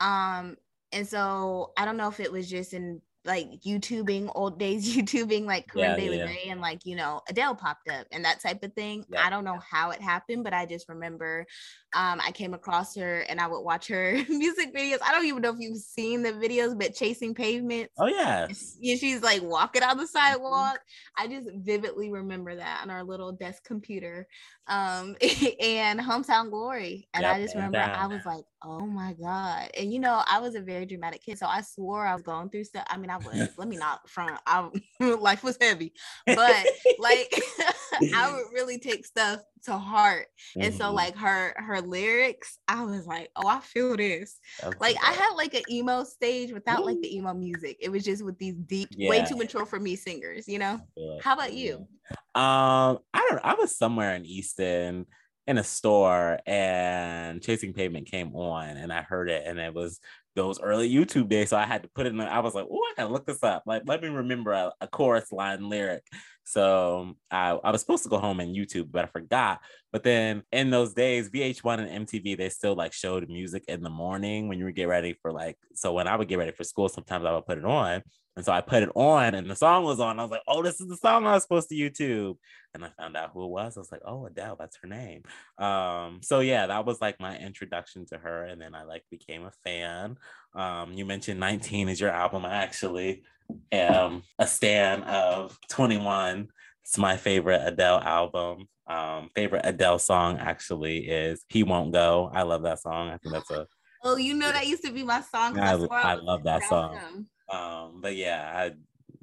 Um, 0.00 0.56
and 0.92 1.08
so 1.08 1.72
I 1.76 1.84
don't 1.84 1.96
know 1.96 2.08
if 2.08 2.20
it 2.20 2.30
was 2.30 2.48
just 2.48 2.74
in 2.74 3.00
like 3.24 3.62
YouTubing 3.62 4.30
old 4.34 4.58
days, 4.58 4.94
YouTubing 4.96 5.46
like 5.46 5.68
Corinne 5.68 5.90
yeah, 5.90 5.96
Bailey 5.96 6.18
yeah. 6.18 6.24
Rae 6.24 6.46
and 6.48 6.60
like, 6.60 6.84
you 6.84 6.96
know, 6.96 7.20
Adele 7.28 7.54
popped 7.54 7.88
up 7.88 8.06
and 8.12 8.24
that 8.24 8.40
type 8.40 8.62
of 8.62 8.72
thing. 8.74 9.04
Yeah. 9.08 9.24
I 9.24 9.30
don't 9.30 9.44
know 9.44 9.58
how 9.58 9.90
it 9.90 10.00
happened, 10.00 10.44
but 10.44 10.52
I 10.52 10.66
just 10.66 10.88
remember 10.88 11.46
um, 11.94 12.20
I 12.24 12.32
came 12.32 12.54
across 12.54 12.96
her 12.96 13.20
and 13.20 13.40
I 13.40 13.46
would 13.46 13.60
watch 13.60 13.88
her 13.88 14.12
music 14.28 14.74
videos. 14.74 14.98
I 15.02 15.12
don't 15.12 15.26
even 15.26 15.42
know 15.42 15.52
if 15.52 15.60
you've 15.60 15.78
seen 15.78 16.22
the 16.22 16.32
videos, 16.32 16.78
but 16.78 16.94
Chasing 16.94 17.34
Pavements. 17.34 17.92
Oh, 17.98 18.06
yeah. 18.06 18.48
Yeah, 18.80 18.96
she's 18.96 19.22
like 19.22 19.42
walking 19.42 19.82
on 19.82 19.96
the 19.96 20.04
mm-hmm. 20.04 20.18
sidewalk. 20.18 20.80
I 21.16 21.28
just 21.28 21.48
vividly 21.54 22.10
remember 22.10 22.56
that 22.56 22.80
on 22.82 22.90
our 22.90 23.04
little 23.04 23.32
desk 23.32 23.64
computer. 23.64 24.26
Um, 24.66 25.16
and 25.60 26.00
Hometown 26.00 26.50
Glory. 26.50 27.08
And 27.14 27.22
yep, 27.22 27.36
I 27.36 27.42
just 27.42 27.54
remember 27.54 27.78
I 27.78 28.06
was 28.06 28.24
like, 28.24 28.44
oh 28.62 28.86
my 28.86 29.12
God. 29.14 29.70
And 29.78 29.92
you 29.92 30.00
know, 30.00 30.22
I 30.26 30.40
was 30.40 30.54
a 30.54 30.60
very 30.60 30.86
dramatic 30.86 31.22
kid. 31.22 31.38
So 31.38 31.46
I 31.46 31.60
swore 31.60 32.06
I 32.06 32.14
was 32.14 32.22
going 32.22 32.50
through 32.50 32.64
stuff. 32.64 32.84
I 32.88 32.96
mean, 32.96 33.10
I 33.10 33.18
was, 33.18 33.50
let 33.56 33.68
me 33.68 33.76
not 33.76 34.08
front. 34.08 34.38
I, 34.46 34.68
life 35.00 35.44
was 35.44 35.58
heavy, 35.60 35.92
but 36.26 36.66
like 36.98 37.34
I 38.14 38.32
would 38.32 38.52
really 38.52 38.78
take 38.78 39.04
stuff 39.06 39.40
to 39.64 39.76
heart. 39.76 40.26
Mm-hmm. 40.50 40.62
And 40.62 40.74
so 40.74 40.84
mm-hmm. 40.86 40.94
like 40.94 41.16
her 41.16 41.54
her 41.56 41.80
lyrics, 41.80 42.58
I 42.68 42.84
was 42.84 43.06
like, 43.06 43.30
oh, 43.36 43.48
I 43.48 43.60
feel 43.60 43.96
this. 43.96 44.38
That's 44.62 44.80
like 44.80 44.96
I 45.02 45.12
had 45.12 45.34
like 45.36 45.54
an 45.54 45.62
emo 45.70 46.04
stage 46.04 46.52
without 46.52 46.80
Ooh. 46.80 46.86
like 46.86 47.00
the 47.00 47.16
emo 47.16 47.34
music. 47.34 47.78
It 47.80 47.90
was 47.90 48.04
just 48.04 48.24
with 48.24 48.38
these 48.38 48.54
deep, 48.54 48.88
yeah. 48.92 49.10
way 49.10 49.24
too 49.24 49.36
mature 49.36 49.66
for 49.66 49.80
me 49.80 49.96
singers, 49.96 50.48
you 50.48 50.58
know? 50.58 50.80
How 51.22 51.34
about 51.34 51.52
you? 51.52 51.86
Um, 52.34 52.98
I 53.14 53.26
don't 53.28 53.44
I 53.44 53.54
was 53.54 53.76
somewhere 53.76 54.14
in 54.14 54.26
Easton 54.26 55.06
in 55.46 55.58
a 55.58 55.64
store 55.64 56.38
and 56.46 57.42
Chasing 57.42 57.72
Pavement 57.72 58.10
came 58.10 58.34
on 58.34 58.76
and 58.76 58.92
I 58.92 59.02
heard 59.02 59.28
it 59.28 59.44
and 59.46 59.58
it 59.58 59.74
was 59.74 60.00
those 60.34 60.60
early 60.60 60.90
YouTube 60.90 61.28
days. 61.28 61.50
So 61.50 61.56
I 61.56 61.64
had 61.64 61.82
to 61.82 61.88
put 61.94 62.06
it 62.06 62.12
in. 62.12 62.20
I 62.20 62.40
was 62.40 62.54
like, 62.54 62.66
oh, 62.70 62.76
I 62.76 62.92
gotta 62.96 63.12
look 63.12 63.26
this 63.26 63.42
up. 63.42 63.62
Like, 63.66 63.82
let 63.86 64.02
me 64.02 64.08
remember 64.08 64.52
a, 64.52 64.72
a 64.80 64.88
chorus 64.88 65.30
line 65.32 65.68
lyric. 65.68 66.02
So 66.44 67.14
I, 67.30 67.50
I 67.50 67.70
was 67.70 67.80
supposed 67.80 68.02
to 68.04 68.08
go 68.08 68.18
home 68.18 68.40
and 68.40 68.54
YouTube, 68.54 68.88
but 68.90 69.04
I 69.04 69.08
forgot. 69.08 69.60
But 69.92 70.02
then 70.02 70.42
in 70.50 70.70
those 70.70 70.92
days, 70.92 71.30
VH1 71.30 71.86
and 71.86 72.06
MTV, 72.06 72.36
they 72.36 72.48
still 72.48 72.74
like 72.74 72.92
showed 72.92 73.28
music 73.28 73.64
in 73.68 73.82
the 73.82 73.90
morning 73.90 74.48
when 74.48 74.58
you 74.58 74.64
would 74.64 74.74
get 74.74 74.88
ready 74.88 75.14
for 75.22 75.32
like, 75.32 75.56
so 75.74 75.92
when 75.92 76.08
I 76.08 76.16
would 76.16 76.28
get 76.28 76.38
ready 76.38 76.52
for 76.52 76.64
school, 76.64 76.88
sometimes 76.88 77.24
I 77.24 77.32
would 77.32 77.46
put 77.46 77.58
it 77.58 77.64
on. 77.64 78.02
And 78.36 78.44
so 78.44 78.52
I 78.52 78.60
put 78.60 78.82
it 78.82 78.90
on 78.94 79.34
and 79.34 79.48
the 79.48 79.54
song 79.54 79.84
was 79.84 80.00
on. 80.00 80.18
I 80.18 80.22
was 80.22 80.30
like, 80.30 80.42
oh, 80.48 80.62
this 80.62 80.80
is 80.80 80.88
the 80.88 80.96
song 80.96 81.26
I 81.26 81.34
was 81.34 81.42
supposed 81.42 81.68
to 81.68 81.74
YouTube. 81.76 82.36
And 82.74 82.84
I 82.84 82.88
found 82.98 83.16
out 83.16 83.30
who 83.32 83.44
it 83.44 83.50
was. 83.50 83.76
I 83.76 83.80
was 83.80 83.92
like, 83.92 84.00
oh, 84.04 84.26
Adele, 84.26 84.56
that's 84.58 84.76
her 84.82 84.88
name. 84.88 85.22
Um, 85.58 86.20
so 86.20 86.40
yeah, 86.40 86.66
that 86.66 86.84
was 86.84 87.00
like 87.00 87.20
my 87.20 87.38
introduction 87.38 88.06
to 88.06 88.18
her. 88.18 88.44
And 88.44 88.60
then 88.60 88.74
I 88.74 88.82
like 88.82 89.04
became 89.10 89.44
a 89.44 89.52
fan. 89.62 90.18
Um, 90.54 90.92
you 90.94 91.04
mentioned 91.04 91.38
19 91.38 91.88
is 91.88 92.00
your 92.00 92.10
album. 92.10 92.44
I 92.44 92.54
actually 92.54 93.22
am 93.70 94.22
a 94.38 94.46
stan 94.48 95.04
of 95.04 95.56
21. 95.70 96.48
It's 96.82 96.98
my 96.98 97.16
favorite 97.16 97.62
Adele 97.64 98.00
album. 98.00 98.66
Um, 98.88 99.30
favorite 99.34 99.62
Adele 99.64 100.00
song 100.00 100.38
actually 100.38 101.06
is 101.06 101.44
He 101.48 101.62
Won't 101.62 101.92
Go. 101.92 102.30
I 102.34 102.42
love 102.42 102.62
that 102.64 102.80
song. 102.80 103.08
I 103.08 103.18
think 103.18 103.32
that's 103.32 103.50
a 103.50 103.66
Oh, 104.06 104.16
you 104.16 104.34
know 104.34 104.52
that 104.52 104.66
used 104.66 104.84
to 104.84 104.92
be 104.92 105.02
my 105.02 105.22
song. 105.22 105.58
I, 105.58 105.72
I, 105.72 106.12
I 106.12 106.14
love 106.16 106.44
that 106.44 106.62
song. 106.64 107.26
Um, 107.48 108.00
but 108.00 108.16
yeah, 108.16 108.52
I, 108.54 108.72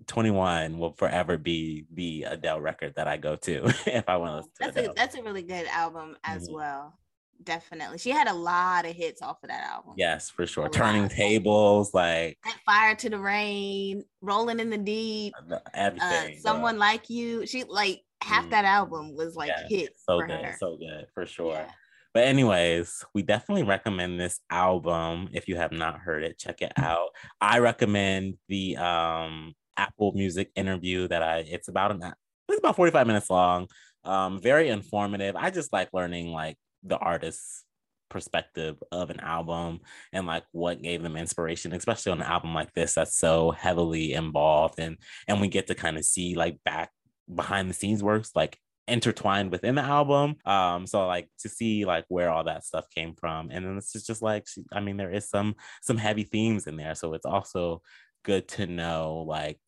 21 0.08 0.78
will 0.78 0.94
forever 0.94 1.38
be 1.38 1.86
the 1.94 2.24
Adele 2.24 2.62
record 2.62 2.94
that 2.96 3.08
I 3.08 3.18
go 3.18 3.36
to 3.38 3.66
if 3.86 4.08
I 4.08 4.18
want 4.18 4.44
to 4.44 4.50
that's 4.60 4.78
a, 4.78 4.94
that's 4.96 5.16
a 5.16 5.24
really 5.24 5.44
good 5.44 5.68
album 5.68 6.18
as 6.24 6.44
mm-hmm. 6.44 6.56
well. 6.56 6.98
Definitely. 7.44 7.98
She 7.98 8.12
had 8.12 8.28
a 8.28 8.34
lot 8.34 8.86
of 8.86 8.96
hits 8.96 9.22
off 9.22 9.38
of 9.42 9.50
that 9.50 9.68
album. 9.68 9.94
Yes, 9.98 10.30
for 10.30 10.46
sure. 10.46 10.68
A 10.68 10.70
Turning 10.70 11.10
tables, 11.10 11.92
like 11.92 12.38
Fire 12.66 12.94
to 12.96 13.10
the 13.10 13.18
Rain, 13.18 14.04
Rolling 14.22 14.60
in 14.60 14.70
the 14.70 14.78
Deep, 14.78 15.34
uh, 15.52 15.58
everything. 15.74 16.36
Uh, 16.36 16.40
Someone 16.40 16.78
Like 16.78 17.10
You. 17.10 17.48
She 17.48 17.64
like 17.64 18.04
half 18.22 18.46
mm. 18.46 18.52
that 18.52 18.66
album 18.66 19.16
was 19.16 19.36
like 19.36 19.50
yeah, 19.50 19.68
hits. 19.68 20.04
So 20.08 20.20
good, 20.20 20.30
her. 20.30 20.56
so 20.60 20.78
good 20.78 21.08
for 21.16 21.26
sure. 21.26 21.54
Yeah. 21.54 21.72
But 22.14 22.28
anyways, 22.28 23.06
we 23.14 23.22
definitely 23.22 23.64
recommend 23.64 24.20
this 24.20 24.40
album. 24.50 25.30
If 25.34 25.48
you 25.48 25.56
have 25.56 25.72
not 25.72 26.00
heard 26.00 26.24
it, 26.24 26.38
check 26.38 26.62
it 26.62 26.74
out. 26.78 27.10
I 27.40 27.60
recommend 27.60 28.36
the 28.50 28.78
um 28.78 29.54
Apple 29.78 30.12
Music 30.14 30.52
interview 30.56 31.08
that 31.08 31.24
I 31.24 31.40
it's 31.40 31.68
about 31.68 31.92
an 31.92 32.14
it's 32.50 32.60
about 32.60 32.76
45 32.76 33.08
minutes 33.08 33.30
long. 33.30 33.68
Um, 34.04 34.42
very 34.42 34.70
informative. 34.70 35.36
I 35.36 35.52
just 35.52 35.72
like 35.72 35.90
learning 35.94 36.32
like 36.32 36.58
the 36.84 36.98
artist's 36.98 37.64
perspective 38.10 38.76
of 38.92 39.10
an 39.10 39.20
album 39.22 39.80
and 40.12 40.28
like 40.28 40.44
what 40.52 40.82
gave 40.82 41.02
them 41.02 41.16
inspiration, 41.16 41.74
especially 41.74 42.12
on 42.12 42.22
an 42.22 42.28
album 42.28 42.54
like 42.54 42.74
this 42.74 42.94
that's 42.94 43.18
so 43.18 43.52
heavily 43.52 44.14
involved 44.14 44.80
and 44.80 44.98
and 45.28 45.40
we 45.40 45.48
get 45.48 45.68
to 45.68 45.76
kind 45.76 45.98
of 45.98 46.06
see 46.06 46.36
like 46.36 46.58
back 46.66 46.92
behind 47.34 47.70
the 47.70 47.74
scenes 47.74 48.04
works 48.04 48.32
like 48.36 48.60
intertwined 48.92 49.52
within 49.52 49.76
the 49.76 49.82
album. 49.82 50.36
Um, 50.46 50.86
so 50.86 51.08
like 51.08 51.30
to 51.40 51.50
see 51.50 51.86
like 51.86 52.06
where 52.10 52.30
all 52.30 52.44
that 52.44 52.66
stuff 52.66 52.86
came 52.94 53.16
from, 53.16 53.50
and 53.52 53.66
then 53.66 53.78
it's 53.78 53.94
just, 53.94 54.08
just 54.08 54.22
like 54.22 54.46
I 54.72 54.80
mean, 54.80 54.98
there 54.98 55.12
is 55.12 55.30
some 55.30 55.56
some 55.82 55.98
heavy 55.98 56.24
themes 56.24 56.68
in 56.68 56.76
there, 56.78 56.96
so 56.96 57.14
it's 57.14 57.26
also 57.26 57.82
good 58.24 58.48
to 58.48 58.68
know 58.68 59.26
like 59.28 59.60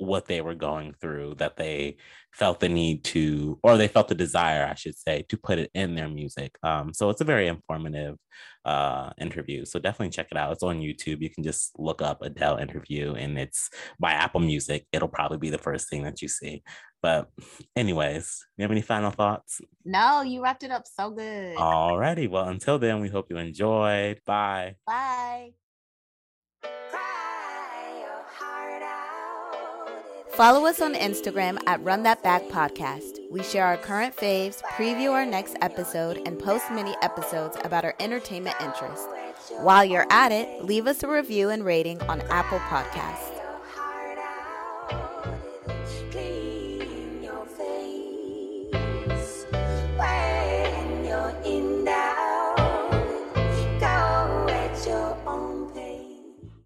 what 0.00 0.26
they 0.26 0.40
were 0.40 0.54
going 0.54 0.94
through 1.00 1.34
that 1.36 1.56
they 1.56 1.96
felt 2.32 2.60
the 2.60 2.68
need 2.68 3.04
to 3.04 3.58
or 3.62 3.76
they 3.76 3.88
felt 3.88 4.08
the 4.08 4.14
desire 4.14 4.66
i 4.66 4.74
should 4.74 4.96
say 4.96 5.24
to 5.28 5.36
put 5.36 5.58
it 5.58 5.70
in 5.74 5.94
their 5.94 6.08
music. 6.08 6.56
Um, 6.62 6.92
so 6.94 7.10
it's 7.10 7.20
a 7.20 7.24
very 7.24 7.48
informative 7.48 8.16
uh, 8.64 9.10
interview. 9.18 9.64
So 9.64 9.78
definitely 9.78 10.10
check 10.10 10.28
it 10.30 10.36
out. 10.36 10.52
It's 10.52 10.62
on 10.62 10.80
youtube. 10.80 11.20
You 11.20 11.30
can 11.30 11.42
just 11.42 11.78
look 11.78 12.02
up 12.02 12.22
adele 12.22 12.56
interview 12.56 13.14
and 13.14 13.38
it's 13.38 13.70
by 13.98 14.12
apple 14.12 14.40
music. 14.40 14.86
It'll 14.92 15.08
probably 15.08 15.38
be 15.38 15.50
the 15.50 15.58
first 15.58 15.88
thing 15.88 16.02
that 16.04 16.22
you 16.22 16.28
see. 16.28 16.62
But 17.02 17.28
anyways 17.76 18.44
you 18.56 18.62
have 18.62 18.70
any 18.70 18.82
final 18.82 19.10
thoughts? 19.10 19.60
No 19.84 20.22
you 20.22 20.42
wrapped 20.42 20.62
it 20.62 20.70
up 20.70 20.86
so 20.86 21.10
good. 21.10 21.56
Alrighty 21.56 22.28
well 22.28 22.48
until 22.48 22.78
then 22.78 23.00
we 23.00 23.08
hope 23.08 23.26
you 23.30 23.38
enjoyed. 23.38 24.20
Bye. 24.24 24.76
Bye 24.86 25.52
Follow 30.40 30.64
us 30.64 30.80
on 30.80 30.94
Instagram 30.94 31.58
at 31.66 31.84
Run 31.84 32.02
That 32.04 32.22
Back 32.22 32.44
Podcast. 32.44 33.18
We 33.30 33.42
share 33.42 33.66
our 33.66 33.76
current 33.76 34.16
faves, 34.16 34.62
preview 34.62 35.12
our 35.12 35.26
next 35.26 35.54
episode, 35.60 36.22
and 36.24 36.38
post 36.38 36.64
mini 36.70 36.94
episodes 37.02 37.58
about 37.62 37.84
our 37.84 37.94
entertainment 38.00 38.56
interests. 38.58 39.06
While 39.58 39.84
you're 39.84 40.06
at 40.08 40.32
it, 40.32 40.64
leave 40.64 40.86
us 40.86 41.02
a 41.02 41.08
review 41.08 41.50
and 41.50 41.62
rating 41.62 42.00
on 42.04 42.22
Apple 42.30 42.58
Podcasts. 42.60 43.39